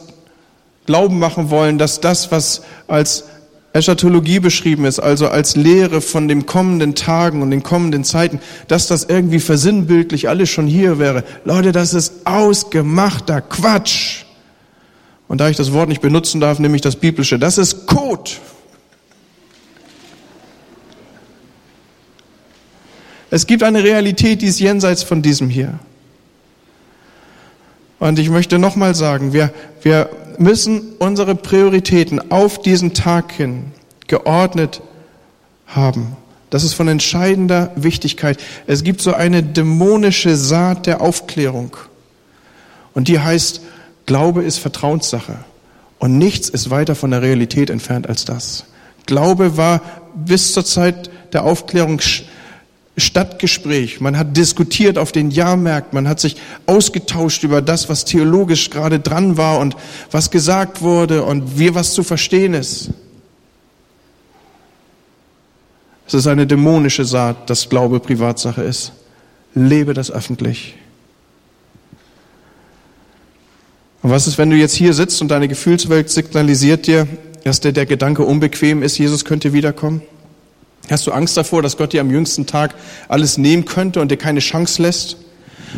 glauben 0.87 1.19
machen 1.19 1.51
wollen, 1.51 1.79
dass 1.79 2.01
das, 2.01 2.31
was 2.31 2.63
als 2.87 3.25
Eschatologie 3.73 4.39
beschrieben 4.39 4.85
ist, 4.85 5.01
also 5.01 5.29
als 5.29 5.57
Lehre 5.57 6.01
von 6.01 6.29
den 6.29 6.47
kommenden 6.47 6.95
Tagen 6.95 7.43
und 7.43 7.51
den 7.51 7.65
kommenden 7.65 8.05
Zeiten, 8.05 8.39
dass 8.69 8.87
das 8.87 9.05
irgendwie 9.05 9.41
versinnbildlich 9.41 10.29
alles 10.29 10.49
schon 10.51 10.69
hier 10.69 11.01
wäre. 11.01 11.25
Leute, 11.45 11.73
das 11.73 11.93
ist 11.93 12.25
ausgemachter 12.25 13.41
Quatsch. 13.41 14.25
Und 15.27 15.41
da 15.41 15.49
ich 15.49 15.57
das 15.57 15.73
Wort 15.73 15.89
nicht 15.89 16.03
benutzen 16.03 16.41
darf, 16.41 16.61
nehme 16.61 16.77
ich 16.77 16.83
das 16.83 16.97
biblische. 16.97 17.39
Das 17.39 17.59
ist 17.59 17.87
Code. 17.87 18.31
Es 23.35 23.49
gibt 23.49 23.65
eine 23.65 23.83
Realität, 23.83 24.43
die 24.43 24.47
ist 24.47 24.61
jenseits 24.61 25.03
von 25.03 25.21
diesem 25.21 25.49
hier. 25.49 25.81
Und 27.99 28.21
ich 28.21 28.31
möchte 28.31 28.61
nochmal 28.61 28.95
sagen, 28.95 29.33
wir, 29.33 29.53
wir 29.83 30.09
müssen 30.39 30.93
unsere 31.01 31.35
Prioritäten 31.35 32.31
auf 32.31 32.63
diesen 32.63 32.95
Tag 32.95 33.33
hin 33.33 33.73
geordnet 34.07 34.83
haben, 35.67 36.17
Das 36.49 36.63
ist 36.63 36.75
von 36.75 36.87
entscheidender 36.87 37.73
Wichtigkeit. 37.75 38.39
Es 38.69 38.85
gibt 38.85 39.01
so 39.01 39.15
eine 39.15 39.43
dämonische 39.43 40.37
Saat 40.37 40.87
der 40.87 41.01
Aufklärung. 41.01 41.77
Und 42.93 43.09
die 43.09 43.19
heißt, 43.19 43.63
Glaube 44.07 44.45
ist 44.45 44.59
Vertrauenssache. 44.59 45.39
Und 45.99 46.19
nichts 46.19 46.49
ist 46.49 46.71
weiter 46.71 46.95
von 46.95 47.11
der 47.11 47.23
Realität 47.23 47.69
entfernt 47.69 48.09
als 48.09 48.25
das. 48.25 48.67
Glaube 49.07 49.57
war 49.57 49.81
bis 50.15 50.53
zur 50.53 50.65
Zeit 50.65 51.11
der 51.33 51.43
Aufklärung 51.43 51.99
Stadtgespräch. 52.97 54.01
Man 54.01 54.17
hat 54.17 54.37
diskutiert 54.37 54.99
auf 54.99 55.11
den 55.11 55.31
Jahrmärkten. 55.31 55.97
Man 55.97 56.09
hat 56.09 56.21
sich 56.21 56.37
ausgetauscht 56.67 57.43
über 57.43 57.61
das, 57.61 57.89
was 57.89 58.05
theologisch 58.05 58.71
gerade 58.71 59.01
dran 59.01 59.37
war 59.37 59.59
und 59.59 59.77
was 60.11 60.31
gesagt 60.31 60.81
wurde 60.81 61.25
und 61.25 61.59
wie 61.59 61.75
was 61.75 61.93
zu 61.93 62.05
verstehen 62.05 62.55
ist. 62.55 62.91
Es 66.07 66.15
ist 66.15 66.27
eine 66.27 66.47
dämonische 66.47 67.05
Saat, 67.05 67.51
dass 67.51 67.69
Glaube 67.69 67.99
Privatsache 67.99 68.63
ist. 68.63 68.93
Lebe 69.55 69.95
das 69.95 70.11
öffentlich. 70.11 70.75
Und 74.03 74.11
was 74.11 74.27
ist, 74.27 74.37
wenn 74.37 74.51
du 74.51 74.57
jetzt 74.57 74.75
hier 74.75 74.93
sitzt 74.93 75.23
und 75.23 75.29
deine 75.29 75.49
Gefühlswelt 75.49 76.11
signalisiert 76.11 76.87
dir, 76.87 77.09
dass 77.43 77.61
dir 77.61 77.73
der 77.73 77.87
Gedanke 77.87 78.23
unbequem 78.23 78.83
ist, 78.83 78.99
Jesus 78.99 79.25
könnte 79.25 79.53
wiederkommen? 79.53 80.03
Hast 80.91 81.07
du 81.07 81.13
Angst 81.13 81.37
davor, 81.37 81.63
dass 81.63 81.77
Gott 81.77 81.93
dir 81.93 82.01
am 82.01 82.11
jüngsten 82.11 82.47
Tag 82.47 82.75
alles 83.09 83.39
nehmen 83.39 83.65
könnte 83.65 84.01
und 84.01 84.11
dir 84.11 84.19
keine 84.19 84.41
Chance 84.41 84.83
lässt? 84.83 85.17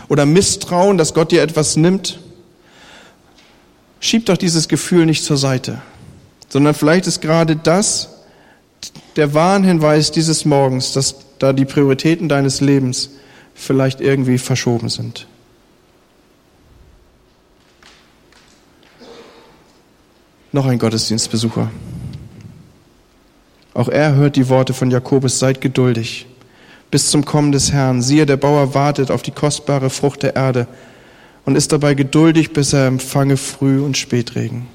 Oder 0.08 0.26
Misstrauen, 0.26 0.98
dass 0.98 1.14
Gott 1.14 1.32
dir 1.32 1.42
etwas 1.42 1.76
nimmt? 1.76 2.18
Schieb 4.00 4.26
doch 4.26 4.36
dieses 4.36 4.68
Gefühl 4.68 5.06
nicht 5.06 5.24
zur 5.24 5.36
Seite, 5.36 5.80
sondern 6.48 6.74
vielleicht 6.74 7.06
ist 7.06 7.20
gerade 7.20 7.56
das 7.56 8.10
der 9.16 9.32
Warnhinweis 9.32 10.12
dieses 10.12 10.44
Morgens, 10.44 10.92
dass 10.92 11.16
da 11.38 11.52
die 11.52 11.64
Prioritäten 11.64 12.28
deines 12.28 12.60
Lebens 12.60 13.10
vielleicht 13.54 14.00
irgendwie 14.00 14.38
verschoben 14.38 14.88
sind. 14.88 15.26
Noch 20.52 20.66
ein 20.66 20.78
Gottesdienstbesucher. 20.78 21.70
Auch 23.76 23.90
er 23.90 24.14
hört 24.14 24.36
die 24.36 24.48
Worte 24.48 24.72
von 24.72 24.90
Jakobus, 24.90 25.38
seid 25.38 25.60
geduldig 25.60 26.26
bis 26.90 27.10
zum 27.10 27.26
Kommen 27.26 27.52
des 27.52 27.72
Herrn. 27.72 28.00
Siehe, 28.00 28.24
der 28.24 28.38
Bauer 28.38 28.72
wartet 28.72 29.10
auf 29.10 29.20
die 29.20 29.32
kostbare 29.32 29.90
Frucht 29.90 30.22
der 30.22 30.34
Erde 30.34 30.66
und 31.44 31.56
ist 31.56 31.72
dabei 31.72 31.92
geduldig, 31.92 32.54
bis 32.54 32.72
er 32.72 32.86
empfange 32.86 33.36
Früh- 33.36 33.82
und 33.82 33.98
Spätregen. 33.98 34.66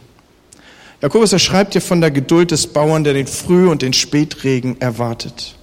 Jakobus, 1.01 1.33
er 1.33 1.39
schreibt 1.39 1.73
hier 1.73 1.81
von 1.81 1.99
der 1.99 2.11
Geduld 2.11 2.51
des 2.51 2.67
Bauern, 2.67 3.03
der 3.03 3.15
den 3.15 3.25
Früh- 3.25 3.71
und 3.71 3.81
den 3.81 3.93
Spätregen 3.93 4.79
erwartet. 4.79 5.55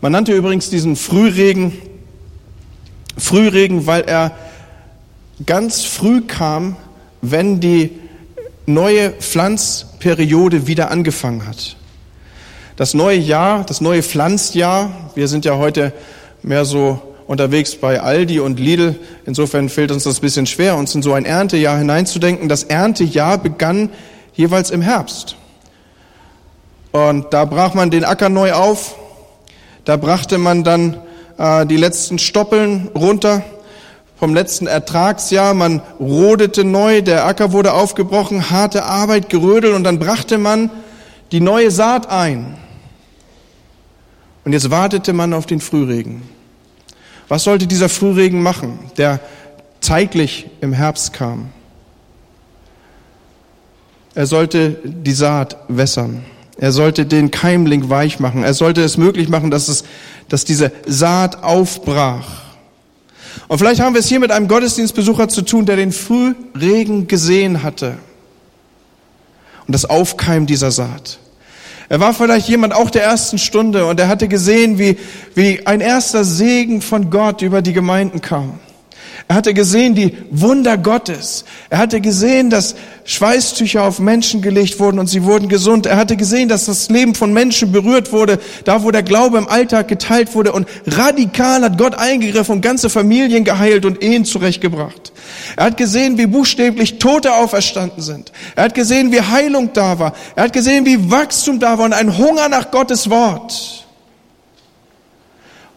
Man 0.00 0.12
nannte 0.12 0.32
übrigens 0.32 0.70
diesen 0.70 0.96
Frühregen 0.96 1.74
Frühregen, 3.18 3.86
weil 3.86 4.04
er 4.04 4.34
ganz 5.44 5.84
früh 5.84 6.22
kam, 6.22 6.76
wenn 7.20 7.60
die 7.60 7.90
neue 8.64 9.10
Pflanzperiode 9.10 10.66
wieder 10.66 10.90
angefangen 10.90 11.46
hat. 11.46 11.76
Das 12.76 12.94
neue 12.94 13.18
Jahr, 13.18 13.64
das 13.64 13.82
neue 13.82 14.02
Pflanzjahr, 14.02 14.90
wir 15.14 15.28
sind 15.28 15.44
ja 15.44 15.58
heute 15.58 15.92
mehr 16.42 16.64
so 16.64 17.02
unterwegs 17.26 17.76
bei 17.76 18.00
Aldi 18.00 18.40
und 18.40 18.58
Lidl. 18.58 18.94
Insofern 19.26 19.68
fällt 19.68 19.90
uns 19.90 20.04
das 20.04 20.18
ein 20.18 20.20
bisschen 20.22 20.46
schwer, 20.46 20.76
uns 20.76 20.94
in 20.94 21.02
so 21.02 21.12
ein 21.12 21.26
Erntejahr 21.26 21.76
hineinzudenken. 21.76 22.48
Das 22.48 22.62
Erntejahr 22.64 23.36
begann 23.36 23.90
jeweils 24.32 24.70
im 24.70 24.80
Herbst. 24.80 25.36
Und 26.92 27.34
da 27.34 27.44
brach 27.44 27.74
man 27.74 27.90
den 27.90 28.04
Acker 28.04 28.30
neu 28.30 28.52
auf. 28.52 28.94
Da 29.84 29.98
brachte 29.98 30.38
man 30.38 30.64
dann 30.64 30.96
äh, 31.36 31.66
die 31.66 31.76
letzten 31.76 32.18
Stoppeln 32.18 32.88
runter 32.94 33.42
vom 34.16 34.32
letzten 34.32 34.66
Ertragsjahr. 34.66 35.52
Man 35.52 35.82
rodete 36.00 36.64
neu, 36.64 37.02
der 37.02 37.26
Acker 37.26 37.52
wurde 37.52 37.74
aufgebrochen, 37.74 38.50
harte 38.50 38.84
Arbeit, 38.84 39.28
Gerödel 39.28 39.74
und 39.74 39.84
dann 39.84 39.98
brachte 39.98 40.38
man 40.38 40.70
die 41.32 41.40
neue 41.40 41.70
Saat 41.70 42.08
ein. 42.10 42.61
Und 44.44 44.52
jetzt 44.52 44.70
wartete 44.70 45.12
man 45.12 45.34
auf 45.34 45.46
den 45.46 45.60
Frühregen. 45.60 46.22
Was 47.28 47.44
sollte 47.44 47.66
dieser 47.66 47.88
Frühregen 47.88 48.42
machen, 48.42 48.78
der 48.96 49.20
zeitlich 49.80 50.50
im 50.60 50.72
Herbst 50.72 51.12
kam? 51.12 51.50
Er 54.14 54.26
sollte 54.26 54.76
die 54.84 55.12
Saat 55.12 55.56
wässern. 55.68 56.24
Er 56.58 56.72
sollte 56.72 57.06
den 57.06 57.30
Keimling 57.30 57.88
weich 57.88 58.20
machen. 58.20 58.44
Er 58.44 58.54
sollte 58.54 58.82
es 58.82 58.96
möglich 58.96 59.28
machen, 59.28 59.50
dass, 59.50 59.68
es, 59.68 59.84
dass 60.28 60.44
diese 60.44 60.70
Saat 60.86 61.42
aufbrach. 61.42 62.42
Und 63.48 63.58
vielleicht 63.58 63.80
haben 63.80 63.94
wir 63.94 64.00
es 64.00 64.08
hier 64.08 64.20
mit 64.20 64.30
einem 64.30 64.48
Gottesdienstbesucher 64.48 65.28
zu 65.28 65.42
tun, 65.42 65.64
der 65.66 65.76
den 65.76 65.92
Frühregen 65.92 67.06
gesehen 67.06 67.62
hatte. 67.62 67.96
Und 69.66 69.72
das 69.72 69.86
Aufkeimen 69.86 70.46
dieser 70.46 70.70
Saat. 70.70 71.18
Er 71.92 72.00
war 72.00 72.14
vielleicht 72.14 72.48
jemand 72.48 72.74
auch 72.74 72.88
der 72.88 73.02
ersten 73.02 73.36
Stunde 73.36 73.84
und 73.84 74.00
er 74.00 74.08
hatte 74.08 74.26
gesehen, 74.26 74.78
wie, 74.78 74.96
wie 75.34 75.66
ein 75.66 75.82
erster 75.82 76.24
Segen 76.24 76.80
von 76.80 77.10
Gott 77.10 77.42
über 77.42 77.60
die 77.60 77.74
Gemeinden 77.74 78.22
kam. 78.22 78.58
Er 79.28 79.36
hatte 79.36 79.54
gesehen 79.54 79.94
die 79.94 80.16
Wunder 80.30 80.76
Gottes. 80.76 81.44
Er 81.70 81.78
hatte 81.78 82.00
gesehen, 82.00 82.50
dass 82.50 82.74
Schweißtücher 83.04 83.82
auf 83.82 83.98
Menschen 83.98 84.42
gelegt 84.42 84.78
wurden 84.78 84.98
und 84.98 85.06
sie 85.06 85.24
wurden 85.24 85.48
gesund. 85.48 85.86
Er 85.86 85.96
hatte 85.96 86.16
gesehen, 86.16 86.48
dass 86.48 86.66
das 86.66 86.88
Leben 86.88 87.14
von 87.14 87.32
Menschen 87.32 87.72
berührt 87.72 88.12
wurde, 88.12 88.38
da 88.64 88.82
wo 88.82 88.90
der 88.90 89.02
Glaube 89.02 89.38
im 89.38 89.48
Alltag 89.48 89.88
geteilt 89.88 90.34
wurde 90.34 90.52
und 90.52 90.68
radikal 90.86 91.62
hat 91.62 91.78
Gott 91.78 91.94
eingegriffen 91.94 92.56
und 92.56 92.60
ganze 92.60 92.90
Familien 92.90 93.44
geheilt 93.44 93.84
und 93.84 94.02
Ehen 94.02 94.24
zurechtgebracht. 94.24 95.12
Er 95.56 95.66
hat 95.66 95.76
gesehen, 95.76 96.18
wie 96.18 96.26
buchstäblich 96.26 96.98
Tote 96.98 97.34
auferstanden 97.34 98.02
sind. 98.02 98.32
Er 98.56 98.64
hat 98.64 98.74
gesehen, 98.74 99.12
wie 99.12 99.20
Heilung 99.20 99.72
da 99.72 99.98
war. 99.98 100.14
Er 100.36 100.44
hat 100.44 100.52
gesehen, 100.52 100.84
wie 100.86 101.10
Wachstum 101.10 101.58
da 101.58 101.78
war 101.78 101.86
und 101.86 101.92
ein 101.92 102.18
Hunger 102.18 102.48
nach 102.48 102.70
Gottes 102.70 103.08
Wort. 103.10 103.86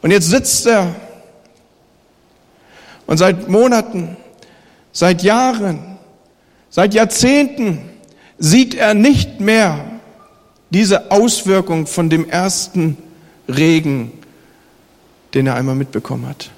Und 0.01 0.11
jetzt 0.11 0.29
sitzt 0.29 0.67
er 0.67 0.93
und 3.07 3.17
seit 3.17 3.47
Monaten, 3.49 4.17
seit 4.91 5.23
Jahren, 5.23 5.97
seit 6.69 6.93
Jahrzehnten 6.93 7.79
sieht 8.37 8.75
er 8.75 8.93
nicht 8.93 9.39
mehr 9.39 9.85
diese 10.69 11.11
Auswirkung 11.11 11.87
von 11.87 12.09
dem 12.09 12.27
ersten 12.29 12.97
Regen, 13.47 14.11
den 15.33 15.47
er 15.47 15.55
einmal 15.55 15.75
mitbekommen 15.75 16.27
hat. 16.27 16.49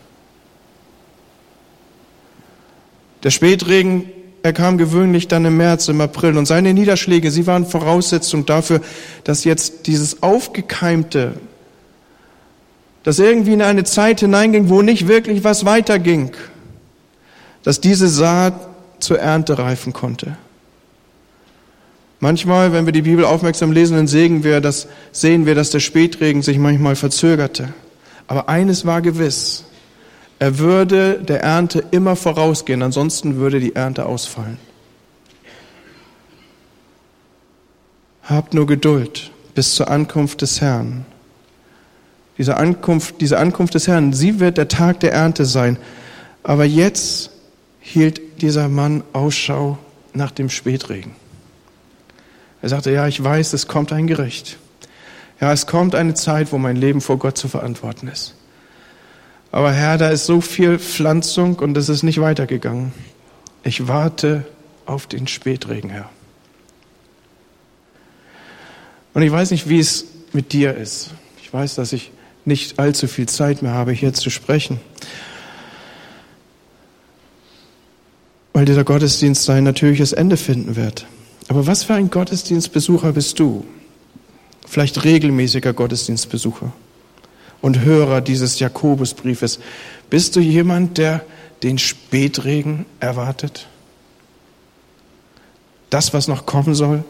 Der 3.23 3.31
Spätregen, 3.31 4.09
er 4.43 4.53
kam 4.53 4.77
gewöhnlich 4.77 5.27
dann 5.27 5.43
im 5.45 5.57
März, 5.57 5.87
im 5.87 5.99
April 5.99 6.37
und 6.37 6.45
seine 6.45 6.73
Niederschläge, 6.73 7.31
sie 7.31 7.47
waren 7.47 7.65
Voraussetzung 7.65 8.45
dafür, 8.45 8.81
dass 9.23 9.43
jetzt 9.43 9.87
dieses 9.87 10.23
aufgekeimte, 10.23 11.33
das 13.07 13.19
irgendwie 13.19 13.53
in 13.53 13.61
eine 13.61 13.85
Zeit 13.85 14.19
hineinging, 14.19 14.67
wo 14.67 14.81
nicht 14.81 15.07
wirklich 15.07 15.45
was 15.45 15.63
weiterging, 15.63 16.31
dass 17.63 17.79
diese 17.79 18.09
Saat 18.09 18.67
zur 18.99 19.17
Ernte 19.17 19.57
reifen 19.57 19.93
konnte. 19.93 20.35
Manchmal, 22.19 22.73
wenn 22.73 22.85
wir 22.85 22.91
die 22.91 23.03
Bibel 23.03 23.23
aufmerksam 23.23 23.71
lesen, 23.71 23.95
dann 23.95 24.07
sehen 24.07 24.43
wir, 24.43 24.59
dass, 24.59 24.89
sehen 25.13 25.45
wir, 25.45 25.55
dass 25.55 25.69
der 25.69 25.79
Spätregen 25.79 26.41
sich 26.41 26.57
manchmal 26.57 26.97
verzögerte. 26.97 27.73
Aber 28.27 28.49
eines 28.49 28.85
war 28.85 29.01
gewiss. 29.01 29.63
Er 30.39 30.59
würde 30.59 31.23
der 31.23 31.41
Ernte 31.41 31.85
immer 31.91 32.17
vorausgehen, 32.17 32.81
ansonsten 32.81 33.37
würde 33.37 33.61
die 33.61 33.73
Ernte 33.73 34.05
ausfallen. 34.05 34.57
Habt 38.23 38.53
nur 38.53 38.67
Geduld 38.67 39.31
bis 39.55 39.75
zur 39.75 39.89
Ankunft 39.89 40.41
des 40.41 40.59
Herrn. 40.59 41.05
Diese 42.37 42.57
Ankunft, 42.57 43.19
diese 43.21 43.39
Ankunft 43.39 43.73
des 43.73 43.87
Herrn, 43.87 44.13
sie 44.13 44.39
wird 44.39 44.57
der 44.57 44.67
Tag 44.67 44.99
der 44.99 45.13
Ernte 45.13 45.45
sein. 45.45 45.77
Aber 46.43 46.65
jetzt 46.65 47.31
hielt 47.79 48.41
dieser 48.41 48.69
Mann 48.69 49.03
Ausschau 49.13 49.77
nach 50.13 50.31
dem 50.31 50.49
Spätregen. 50.49 51.15
Er 52.61 52.69
sagte, 52.69 52.91
ja, 52.91 53.07
ich 53.07 53.23
weiß, 53.23 53.53
es 53.53 53.67
kommt 53.67 53.91
ein 53.91 54.07
Gericht. 54.07 54.57
Ja, 55.39 55.53
es 55.53 55.67
kommt 55.67 55.95
eine 55.95 56.15
Zeit, 56.15 56.51
wo 56.51 56.57
mein 56.57 56.75
Leben 56.75 57.01
vor 57.01 57.17
Gott 57.17 57.37
zu 57.37 57.47
verantworten 57.47 58.07
ist. 58.07 58.35
Aber 59.51 59.71
Herr, 59.71 59.97
da 59.97 60.09
ist 60.09 60.25
so 60.25 60.41
viel 60.41 60.79
Pflanzung 60.79 61.55
und 61.59 61.77
es 61.77 61.89
ist 61.89 62.03
nicht 62.03 62.19
weitergegangen. 62.19 62.91
Ich 63.63 63.87
warte 63.87 64.45
auf 64.85 65.07
den 65.07 65.27
Spätregen, 65.27 65.89
Herr. 65.89 66.09
Und 69.13 69.21
ich 69.21 69.31
weiß 69.31 69.51
nicht, 69.51 69.69
wie 69.69 69.79
es 69.79 70.05
mit 70.33 70.53
dir 70.53 70.75
ist. 70.75 71.11
Ich 71.41 71.51
weiß, 71.51 71.75
dass 71.75 71.93
ich 71.93 72.11
nicht 72.47 72.79
allzu 72.79 73.07
viel 73.07 73.27
Zeit 73.27 73.61
mehr 73.61 73.73
habe, 73.73 73.91
hier 73.91 74.13
zu 74.13 74.29
sprechen. 74.29 74.79
Weil 78.53 78.65
dieser 78.65 78.83
Gottesdienst 78.83 79.43
sein 79.43 79.63
natürliches 79.63 80.13
Ende 80.13 80.37
finden 80.37 80.75
wird. 80.75 81.05
Aber 81.49 81.67
was 81.67 81.83
für 81.83 81.93
ein 81.93 82.09
Gottesdienstbesucher 82.09 83.13
bist 83.13 83.39
du? 83.39 83.65
Vielleicht 84.67 85.03
regelmäßiger 85.03 85.73
Gottesdienstbesucher. 85.73 86.73
und 87.61 87.81
Hörer 87.81 88.21
dieses 88.21 88.59
Jakobusbriefes, 88.59 89.59
bist 90.09 90.35
du 90.35 90.39
jemand, 90.39 90.97
der 90.97 91.23
den 91.63 91.77
Spätregen 91.77 92.85
erwartet? 92.99 93.67
Das, 95.89 96.13
was 96.13 96.27
noch 96.27 96.45
kommen 96.45 96.75
soll? 96.75 97.03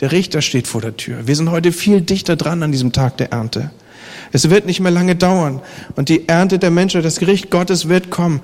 Der 0.00 0.12
Richter 0.12 0.42
steht 0.42 0.66
vor 0.66 0.80
der 0.80 0.96
Tür. 0.96 1.26
Wir 1.26 1.36
sind 1.36 1.50
heute 1.50 1.72
viel 1.72 2.00
dichter 2.00 2.36
dran 2.36 2.62
an 2.62 2.72
diesem 2.72 2.92
Tag 2.92 3.16
der 3.18 3.32
Ernte. 3.32 3.70
Es 4.32 4.50
wird 4.50 4.66
nicht 4.66 4.80
mehr 4.80 4.92
lange 4.92 5.16
dauern 5.16 5.60
und 5.96 6.08
die 6.08 6.28
Ernte 6.28 6.58
der 6.58 6.70
Menschen, 6.70 7.02
das 7.02 7.18
Gericht 7.18 7.50
Gottes 7.50 7.88
wird 7.88 8.10
kommen. 8.10 8.42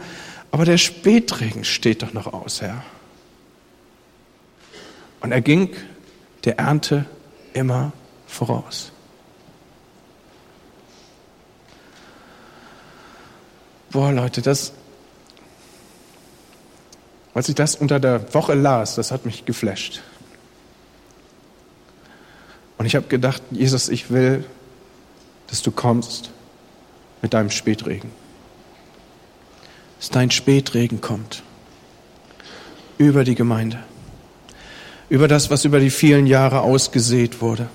Aber 0.51 0.65
der 0.65 0.79
Spätregen 0.79 1.65
steht 1.65 2.03
doch 2.03 2.13
noch 2.13 2.33
aus, 2.33 2.63
Herr. 2.63 2.85
Und 5.21 5.33
er 5.33 5.41
ging 5.41 5.71
der 6.45 6.59
Ernte 6.59 7.07
immer 7.55 7.93
voraus. 8.27 8.93
Boah, 13.91 14.13
Leute, 14.13 14.43
das, 14.43 14.73
als 17.33 17.49
ich 17.49 17.55
das 17.55 17.77
unter 17.77 18.01
der 18.01 18.35
Woche 18.35 18.55
las, 18.55 18.97
das 18.97 19.13
hat 19.13 19.25
mich 19.25 19.45
geflasht. 19.45 20.03
Und 22.77 22.87
ich 22.87 22.97
habe 22.97 23.07
gedacht, 23.07 23.43
Jesus, 23.51 23.89
ich 23.89 24.11
will, 24.11 24.45
dass 25.55 25.63
du 25.63 25.71
kommst 25.71 26.31
mit 27.23 27.33
deinem 27.33 27.51
Spätregen. 27.51 28.11
Dass 30.01 30.11
dein 30.11 30.33
Spätregen 30.33 31.01
kommt 31.01 31.45
über 32.99 33.23
die 33.23 33.37
Gemeinde, 33.37 33.79
über 35.09 35.29
das, 35.29 35.51
was 35.51 35.65
über 35.65 35.79
die 35.79 35.91
vielen 35.91 36.27
Jahre 36.27 36.63
ausgesät 36.63 37.41
wurde. 37.41 37.69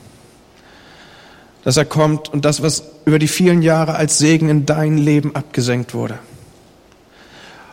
Dass 1.63 1.77
er 1.77 1.85
kommt 1.85 2.27
und 2.27 2.43
das, 2.43 2.61
was 2.61 2.83
über 3.05 3.17
die 3.17 3.29
vielen 3.29 3.61
Jahre 3.61 3.95
als 3.95 4.17
Segen 4.17 4.49
in 4.49 4.65
dein 4.65 4.97
Leben 4.97 5.33
abgesenkt 5.37 5.93
wurde. 5.93 6.19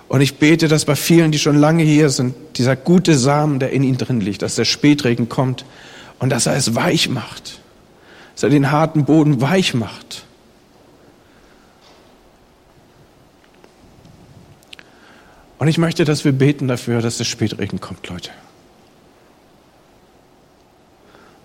Und 0.06 0.20
ich 0.20 0.38
bete, 0.38 0.68
dass 0.68 0.84
bei 0.84 0.94
vielen, 0.94 1.32
die 1.32 1.40
schon 1.40 1.56
lange 1.56 1.82
hier 1.82 2.10
sind, 2.10 2.36
dieser 2.58 2.76
gute 2.76 3.18
Samen, 3.18 3.58
der 3.58 3.72
in 3.72 3.82
ihnen 3.82 3.98
drin 3.98 4.20
liegt, 4.20 4.42
dass 4.42 4.54
der 4.54 4.66
Spätregen 4.66 5.28
kommt 5.28 5.64
und 6.20 6.30
dass 6.30 6.46
er 6.46 6.54
es 6.54 6.76
weich 6.76 7.08
macht, 7.08 7.58
dass 8.36 8.42
er 8.42 8.50
den 8.50 8.70
harten 8.70 9.06
Boden 9.06 9.40
weich 9.40 9.72
macht. 9.72 10.26
Und 15.58 15.68
ich 15.68 15.78
möchte, 15.78 16.04
dass 16.04 16.26
wir 16.26 16.32
beten 16.32 16.68
dafür, 16.68 17.00
dass 17.00 17.16
der 17.16 17.24
Spätregen 17.24 17.80
kommt, 17.80 18.06
Leute. 18.08 18.30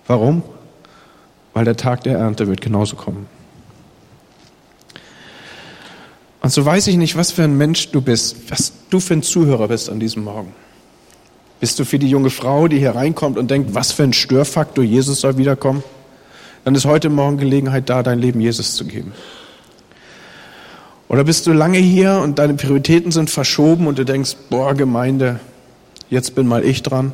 Warum? 0.06 0.44
Weil 1.54 1.64
der 1.64 1.78
Tag 1.78 2.04
der 2.04 2.18
Ernte 2.18 2.50
wird 2.50 2.60
genauso 2.60 2.98
kommen. 2.98 3.26
Und 6.42 6.52
so 6.52 6.66
weiß 6.66 6.88
ich 6.88 6.98
nicht, 6.98 7.16
was 7.16 7.32
für 7.32 7.44
ein 7.44 7.58
Mensch 7.58 7.92
du 7.92 8.02
bist, 8.02 8.52
was 8.52 8.74
du 8.90 9.00
für 9.00 9.14
ein 9.14 9.24
Zuhörer 9.24 9.70
bist 9.70 9.90
an 9.90 10.02
diesem 10.02 10.26
Morgen. 10.26 10.54
Bist 11.62 11.80
du 11.80 11.86
für 11.86 12.00
die 12.00 12.10
junge 12.10 12.32
Frau, 12.32 12.68
die 12.68 12.80
hier 12.80 12.96
reinkommt 12.96 13.38
und 13.38 13.50
denkt, 13.50 13.74
was 13.76 13.94
für 13.94 14.04
ein 14.04 14.12
Störfaktor, 14.12 14.84
Jesus 14.84 15.22
soll 15.22 15.38
wiederkommen? 15.38 15.84
Dann 16.64 16.76
ist 16.76 16.86
heute 16.86 17.10
Morgen 17.10 17.38
Gelegenheit 17.38 17.90
da, 17.90 18.04
dein 18.04 18.20
Leben 18.20 18.40
Jesus 18.40 18.76
zu 18.76 18.86
geben. 18.86 19.14
Oder 21.08 21.24
bist 21.24 21.46
du 21.46 21.54
lange 21.54 21.78
hier 21.78 22.20
und 22.20 22.40
deine 22.40 22.54
Prioritäten 22.54 23.12
sind 23.12 23.30
verschoben 23.30 23.88
und 23.88 23.98
du 24.00 24.06
denkst, 24.06 24.36
boah, 24.50 24.74
Gemeinde, 24.74 25.40
jetzt 26.10 26.36
bin 26.36 26.48
mal 26.48 26.64
ich 26.64 26.84
dran. 26.84 27.12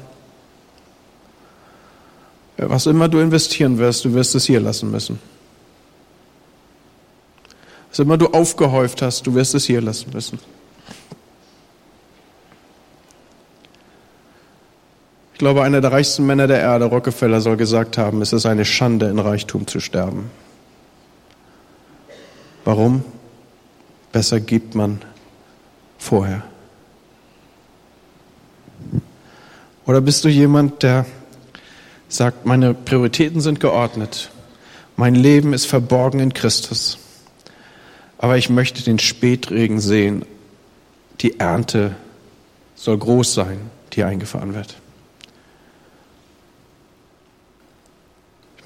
Was 2.57 2.85
immer 2.85 3.07
du 3.07 3.19
investieren 3.19 3.77
wirst, 3.77 4.05
du 4.05 4.13
wirst 4.13 4.35
es 4.35 4.45
hier 4.45 4.59
lassen 4.59 4.91
müssen. 4.91 5.19
Was 7.89 7.99
immer 7.99 8.17
du 8.17 8.27
aufgehäuft 8.27 9.01
hast, 9.01 9.25
du 9.25 9.33
wirst 9.33 9.55
es 9.55 9.65
hier 9.65 9.81
lassen 9.81 10.11
müssen. 10.13 10.39
Ich 15.37 15.39
glaube, 15.39 15.61
einer 15.61 15.81
der 15.81 15.91
reichsten 15.91 16.25
Männer 16.25 16.47
der 16.47 16.61
Erde, 16.61 16.85
Rockefeller, 16.85 17.41
soll 17.41 17.57
gesagt 17.57 17.99
haben, 17.99 18.23
es 18.23 18.33
ist 18.33 18.47
eine 18.47 18.65
Schande, 18.65 19.07
in 19.07 19.19
Reichtum 19.19 19.67
zu 19.67 19.79
sterben. 19.79 20.31
Warum? 22.65 23.05
Besser 24.11 24.39
gibt 24.39 24.73
man 24.73 24.99
vorher. 25.99 26.41
Oder 29.85 30.01
bist 30.01 30.25
du 30.25 30.29
jemand, 30.29 30.81
der 30.81 31.05
sagt, 32.09 32.47
meine 32.47 32.73
Prioritäten 32.73 33.39
sind 33.39 33.59
geordnet, 33.59 34.31
mein 34.95 35.13
Leben 35.13 35.53
ist 35.53 35.67
verborgen 35.67 36.19
in 36.19 36.33
Christus, 36.33 36.97
aber 38.17 38.39
ich 38.39 38.49
möchte 38.49 38.81
den 38.81 38.97
Spätregen 38.97 39.79
sehen, 39.81 40.25
die 41.21 41.39
Ernte 41.39 41.95
soll 42.73 42.97
groß 42.97 43.35
sein, 43.35 43.59
die 43.93 44.03
eingefahren 44.03 44.55
wird. 44.55 44.77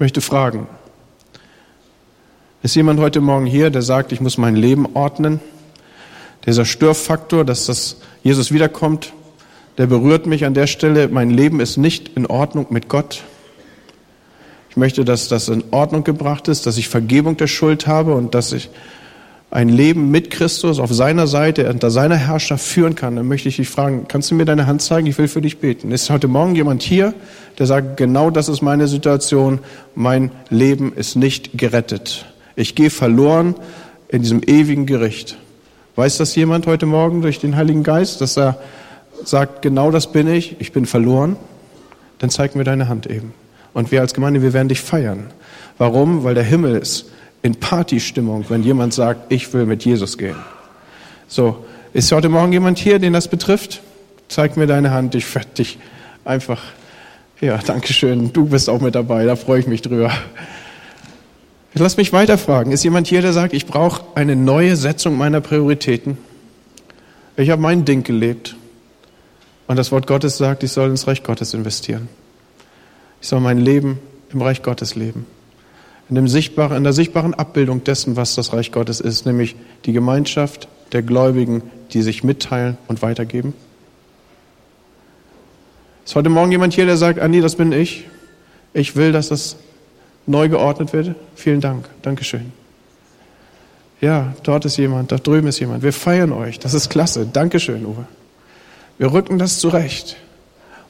Möchte 0.02 0.20
fragen, 0.20 0.66
ist 2.64 2.74
jemand 2.74 2.98
heute 2.98 3.20
Morgen 3.20 3.46
hier, 3.46 3.70
der 3.70 3.82
sagt, 3.82 4.10
ich 4.10 4.20
muss 4.20 4.36
mein 4.36 4.56
Leben 4.56 4.96
ordnen? 4.96 5.38
Dieser 6.44 6.64
Störfaktor, 6.64 7.44
dass 7.44 7.66
das 7.66 7.98
Jesus 8.24 8.50
wiederkommt, 8.50 9.12
der 9.78 9.86
berührt 9.86 10.26
mich 10.26 10.44
an 10.44 10.54
der 10.54 10.66
Stelle. 10.66 11.06
Mein 11.06 11.30
Leben 11.30 11.60
ist 11.60 11.76
nicht 11.76 12.16
in 12.16 12.26
Ordnung 12.26 12.66
mit 12.70 12.88
Gott. 12.88 13.22
Ich 14.70 14.76
möchte, 14.76 15.04
dass 15.04 15.28
das 15.28 15.48
in 15.48 15.62
Ordnung 15.70 16.02
gebracht 16.02 16.48
ist, 16.48 16.66
dass 16.66 16.78
ich 16.78 16.88
Vergebung 16.88 17.36
der 17.36 17.46
Schuld 17.46 17.86
habe 17.86 18.14
und 18.14 18.34
dass 18.34 18.52
ich 18.52 18.70
ein 19.52 19.68
Leben 19.68 20.10
mit 20.10 20.30
Christus 20.30 20.80
auf 20.80 20.90
seiner 20.94 21.26
Seite, 21.26 21.68
unter 21.68 21.90
seiner 21.90 22.16
Herrschaft 22.16 22.64
führen 22.64 22.94
kann, 22.94 23.16
dann 23.16 23.28
möchte 23.28 23.50
ich 23.50 23.56
dich 23.56 23.68
fragen, 23.68 24.06
kannst 24.08 24.30
du 24.30 24.34
mir 24.34 24.46
deine 24.46 24.66
Hand 24.66 24.80
zeigen? 24.80 25.06
Ich 25.06 25.18
will 25.18 25.28
für 25.28 25.42
dich 25.42 25.58
beten. 25.58 25.92
Ist 25.92 26.08
heute 26.08 26.26
Morgen 26.26 26.54
jemand 26.54 26.82
hier, 26.82 27.12
der 27.58 27.66
sagt, 27.66 27.98
genau 27.98 28.30
das 28.30 28.48
ist 28.48 28.62
meine 28.62 28.88
Situation, 28.88 29.58
mein 29.94 30.30
Leben 30.48 30.94
ist 30.94 31.16
nicht 31.16 31.58
gerettet. 31.58 32.24
Ich 32.56 32.74
gehe 32.74 32.88
verloren 32.88 33.54
in 34.08 34.22
diesem 34.22 34.40
ewigen 34.42 34.86
Gericht. 34.86 35.36
Weiß 35.96 36.16
das 36.16 36.34
jemand 36.34 36.66
heute 36.66 36.86
Morgen 36.86 37.20
durch 37.20 37.38
den 37.38 37.54
Heiligen 37.54 37.82
Geist, 37.82 38.22
dass 38.22 38.38
er 38.38 38.58
sagt, 39.22 39.60
genau 39.60 39.90
das 39.90 40.12
bin 40.12 40.28
ich, 40.28 40.56
ich 40.60 40.72
bin 40.72 40.86
verloren? 40.86 41.36
Dann 42.20 42.30
zeig 42.30 42.56
mir 42.56 42.64
deine 42.64 42.88
Hand 42.88 43.06
eben. 43.06 43.34
Und 43.74 43.92
wir 43.92 44.00
als 44.00 44.14
Gemeinde, 44.14 44.40
wir 44.40 44.54
werden 44.54 44.68
dich 44.68 44.80
feiern. 44.80 45.26
Warum? 45.76 46.24
Weil 46.24 46.34
der 46.34 46.44
Himmel 46.44 46.76
ist 46.76 47.10
in 47.42 47.56
Partystimmung, 47.56 48.44
wenn 48.48 48.62
jemand 48.62 48.94
sagt, 48.94 49.32
ich 49.32 49.52
will 49.52 49.66
mit 49.66 49.84
Jesus 49.84 50.16
gehen. 50.16 50.36
So, 51.26 51.64
ist 51.92 52.10
heute 52.12 52.28
Morgen 52.28 52.52
jemand 52.52 52.78
hier, 52.78 52.98
den 52.98 53.12
das 53.12 53.28
betrifft? 53.28 53.82
Zeig 54.28 54.56
mir 54.56 54.66
deine 54.66 54.92
Hand, 54.92 55.14
ich 55.14 55.34
werde 55.34 55.48
dich 55.58 55.78
einfach, 56.24 56.62
ja, 57.40 57.58
danke 57.58 57.92
schön, 57.92 58.32
du 58.32 58.46
bist 58.46 58.70
auch 58.70 58.80
mit 58.80 58.94
dabei, 58.94 59.24
da 59.24 59.36
freue 59.36 59.60
ich 59.60 59.66
mich 59.66 59.82
drüber. 59.82 60.12
Lass 61.74 61.96
mich 61.96 62.12
weiterfragen. 62.12 62.70
Ist 62.72 62.84
jemand 62.84 63.06
hier, 63.06 63.22
der 63.22 63.32
sagt, 63.32 63.54
ich 63.54 63.66
brauche 63.66 64.04
eine 64.14 64.36
neue 64.36 64.76
Setzung 64.76 65.16
meiner 65.16 65.40
Prioritäten? 65.40 66.18
Ich 67.36 67.48
habe 67.48 67.62
mein 67.62 67.84
Ding 67.84 68.04
gelebt. 68.04 68.56
Und 69.66 69.76
das 69.76 69.90
Wort 69.90 70.06
Gottes 70.06 70.36
sagt, 70.36 70.62
ich 70.64 70.72
soll 70.72 70.90
ins 70.90 71.06
Reich 71.06 71.22
Gottes 71.22 71.54
investieren. 71.54 72.08
Ich 73.22 73.28
soll 73.28 73.40
mein 73.40 73.58
Leben 73.58 74.00
im 74.32 74.42
Reich 74.42 74.62
Gottes 74.62 74.96
leben. 74.96 75.26
In, 76.12 76.16
dem 76.16 76.28
sichtbaren, 76.28 76.76
in 76.76 76.84
der 76.84 76.92
sichtbaren 76.92 77.32
Abbildung 77.32 77.84
dessen, 77.84 78.16
was 78.16 78.34
das 78.34 78.52
Reich 78.52 78.70
Gottes 78.70 79.00
ist, 79.00 79.24
nämlich 79.24 79.56
die 79.86 79.94
Gemeinschaft 79.94 80.68
der 80.92 81.00
Gläubigen, 81.00 81.62
die 81.94 82.02
sich 82.02 82.22
mitteilen 82.22 82.76
und 82.86 83.00
weitergeben. 83.00 83.54
Ist 86.04 86.14
heute 86.14 86.28
Morgen 86.28 86.52
jemand 86.52 86.74
hier, 86.74 86.84
der 86.84 86.98
sagt, 86.98 87.18
Andi, 87.18 87.40
das 87.40 87.56
bin 87.56 87.72
ich. 87.72 88.04
Ich 88.74 88.94
will, 88.94 89.12
dass 89.12 89.28
das 89.28 89.56
neu 90.26 90.50
geordnet 90.50 90.92
wird. 90.92 91.14
Vielen 91.34 91.62
Dank. 91.62 91.88
Dankeschön. 92.02 92.52
Ja, 94.02 94.34
dort 94.42 94.66
ist 94.66 94.76
jemand, 94.76 95.12
da 95.12 95.16
drüben 95.16 95.48
ist 95.48 95.60
jemand. 95.60 95.82
Wir 95.82 95.94
feiern 95.94 96.34
euch. 96.34 96.58
Das 96.58 96.74
ist 96.74 96.90
klasse. 96.90 97.24
Dankeschön, 97.24 97.86
Uwe. 97.86 98.04
Wir 98.98 99.14
rücken 99.14 99.38
das 99.38 99.60
zurecht. 99.60 100.18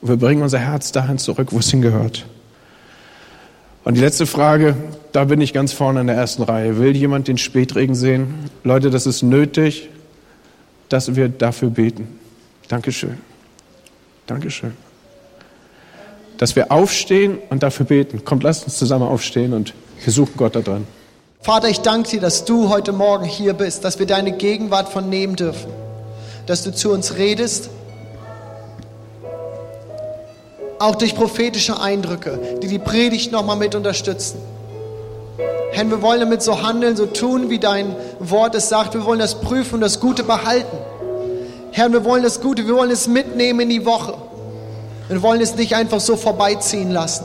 Und 0.00 0.08
wir 0.08 0.16
bringen 0.16 0.42
unser 0.42 0.58
Herz 0.58 0.90
dahin 0.90 1.18
zurück, 1.18 1.52
wo 1.52 1.60
es 1.60 1.70
hingehört. 1.70 2.26
Und 3.84 3.94
die 3.94 4.00
letzte 4.00 4.26
Frage, 4.26 4.76
da 5.12 5.24
bin 5.24 5.40
ich 5.40 5.52
ganz 5.52 5.72
vorne 5.72 6.00
in 6.00 6.06
der 6.06 6.16
ersten 6.16 6.42
Reihe. 6.42 6.78
Will 6.78 6.96
jemand 6.96 7.28
den 7.28 7.38
Spätregen 7.38 7.94
sehen? 7.94 8.50
Leute, 8.64 8.90
das 8.90 9.06
ist 9.06 9.22
nötig, 9.22 9.88
dass 10.88 11.16
wir 11.16 11.28
dafür 11.28 11.70
beten. 11.70 12.06
Dankeschön. 12.68 13.18
Dankeschön 14.26 14.72
dass 16.42 16.56
wir 16.56 16.72
aufstehen 16.72 17.38
und 17.50 17.62
dafür 17.62 17.86
beten. 17.86 18.24
Kommt, 18.24 18.42
lasst 18.42 18.64
uns 18.64 18.76
zusammen 18.76 19.06
aufstehen 19.06 19.52
und 19.52 19.74
wir 20.02 20.12
suchen 20.12 20.32
Gott 20.36 20.56
da 20.56 20.60
dran. 20.60 20.88
Vater, 21.40 21.68
ich 21.68 21.82
danke 21.82 22.10
dir, 22.10 22.20
dass 22.20 22.44
du 22.44 22.68
heute 22.68 22.90
Morgen 22.90 23.24
hier 23.24 23.52
bist, 23.52 23.84
dass 23.84 24.00
wir 24.00 24.06
deine 24.06 24.32
Gegenwart 24.32 24.88
vernehmen 24.88 25.36
dürfen, 25.36 25.70
dass 26.46 26.64
du 26.64 26.72
zu 26.72 26.90
uns 26.90 27.16
redest, 27.16 27.70
auch 30.82 30.96
durch 30.96 31.14
prophetische 31.14 31.80
Eindrücke, 31.80 32.58
die 32.62 32.66
die 32.66 32.78
Predigt 32.78 33.30
nochmal 33.30 33.56
mit 33.56 33.74
unterstützen. 33.74 34.38
Herr, 35.72 35.88
wir 35.88 36.02
wollen 36.02 36.20
damit 36.20 36.42
so 36.42 36.62
handeln, 36.62 36.96
so 36.96 37.06
tun, 37.06 37.48
wie 37.48 37.58
dein 37.58 37.94
Wort 38.18 38.54
es 38.54 38.68
sagt. 38.68 38.94
Wir 38.94 39.04
wollen 39.06 39.20
das 39.20 39.40
prüfen 39.40 39.76
und 39.76 39.80
das 39.80 40.00
Gute 40.00 40.24
behalten. 40.24 40.76
Herr, 41.70 41.90
wir 41.90 42.04
wollen 42.04 42.22
das 42.22 42.40
Gute, 42.40 42.66
wir 42.66 42.74
wollen 42.74 42.90
es 42.90 43.06
mitnehmen 43.06 43.60
in 43.60 43.68
die 43.70 43.86
Woche. 43.86 44.14
Wir 45.08 45.22
wollen 45.22 45.40
es 45.40 45.54
nicht 45.56 45.74
einfach 45.74 46.00
so 46.00 46.16
vorbeiziehen 46.16 46.90
lassen. 46.90 47.24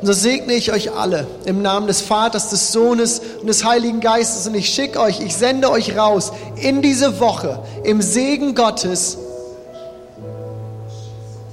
Und 0.00 0.06
so 0.06 0.12
segne 0.12 0.52
ich 0.52 0.70
euch 0.70 0.92
alle 0.92 1.26
im 1.46 1.62
Namen 1.62 1.86
des 1.86 2.02
Vaters, 2.02 2.50
des 2.50 2.70
Sohnes 2.72 3.22
und 3.40 3.46
des 3.46 3.64
Heiligen 3.64 4.00
Geistes. 4.00 4.46
Und 4.46 4.54
ich 4.54 4.68
schicke 4.68 5.00
euch, 5.00 5.20
ich 5.20 5.34
sende 5.34 5.70
euch 5.70 5.96
raus 5.96 6.32
in 6.56 6.82
diese 6.82 7.18
Woche 7.18 7.58
im 7.82 8.02
Segen 8.02 8.54
Gottes, 8.54 9.18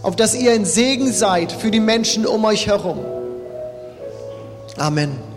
auf 0.04 0.16
dass 0.16 0.36
ihr 0.36 0.51
ein 0.51 0.66
Segen 0.66 1.12
seid 1.12 1.51
für 1.51 1.72
die 1.72 1.80
Menschen 1.80 2.28
um 2.28 2.45
euch 2.45 2.68
herum. 2.68 2.99
Amen. 4.78 5.33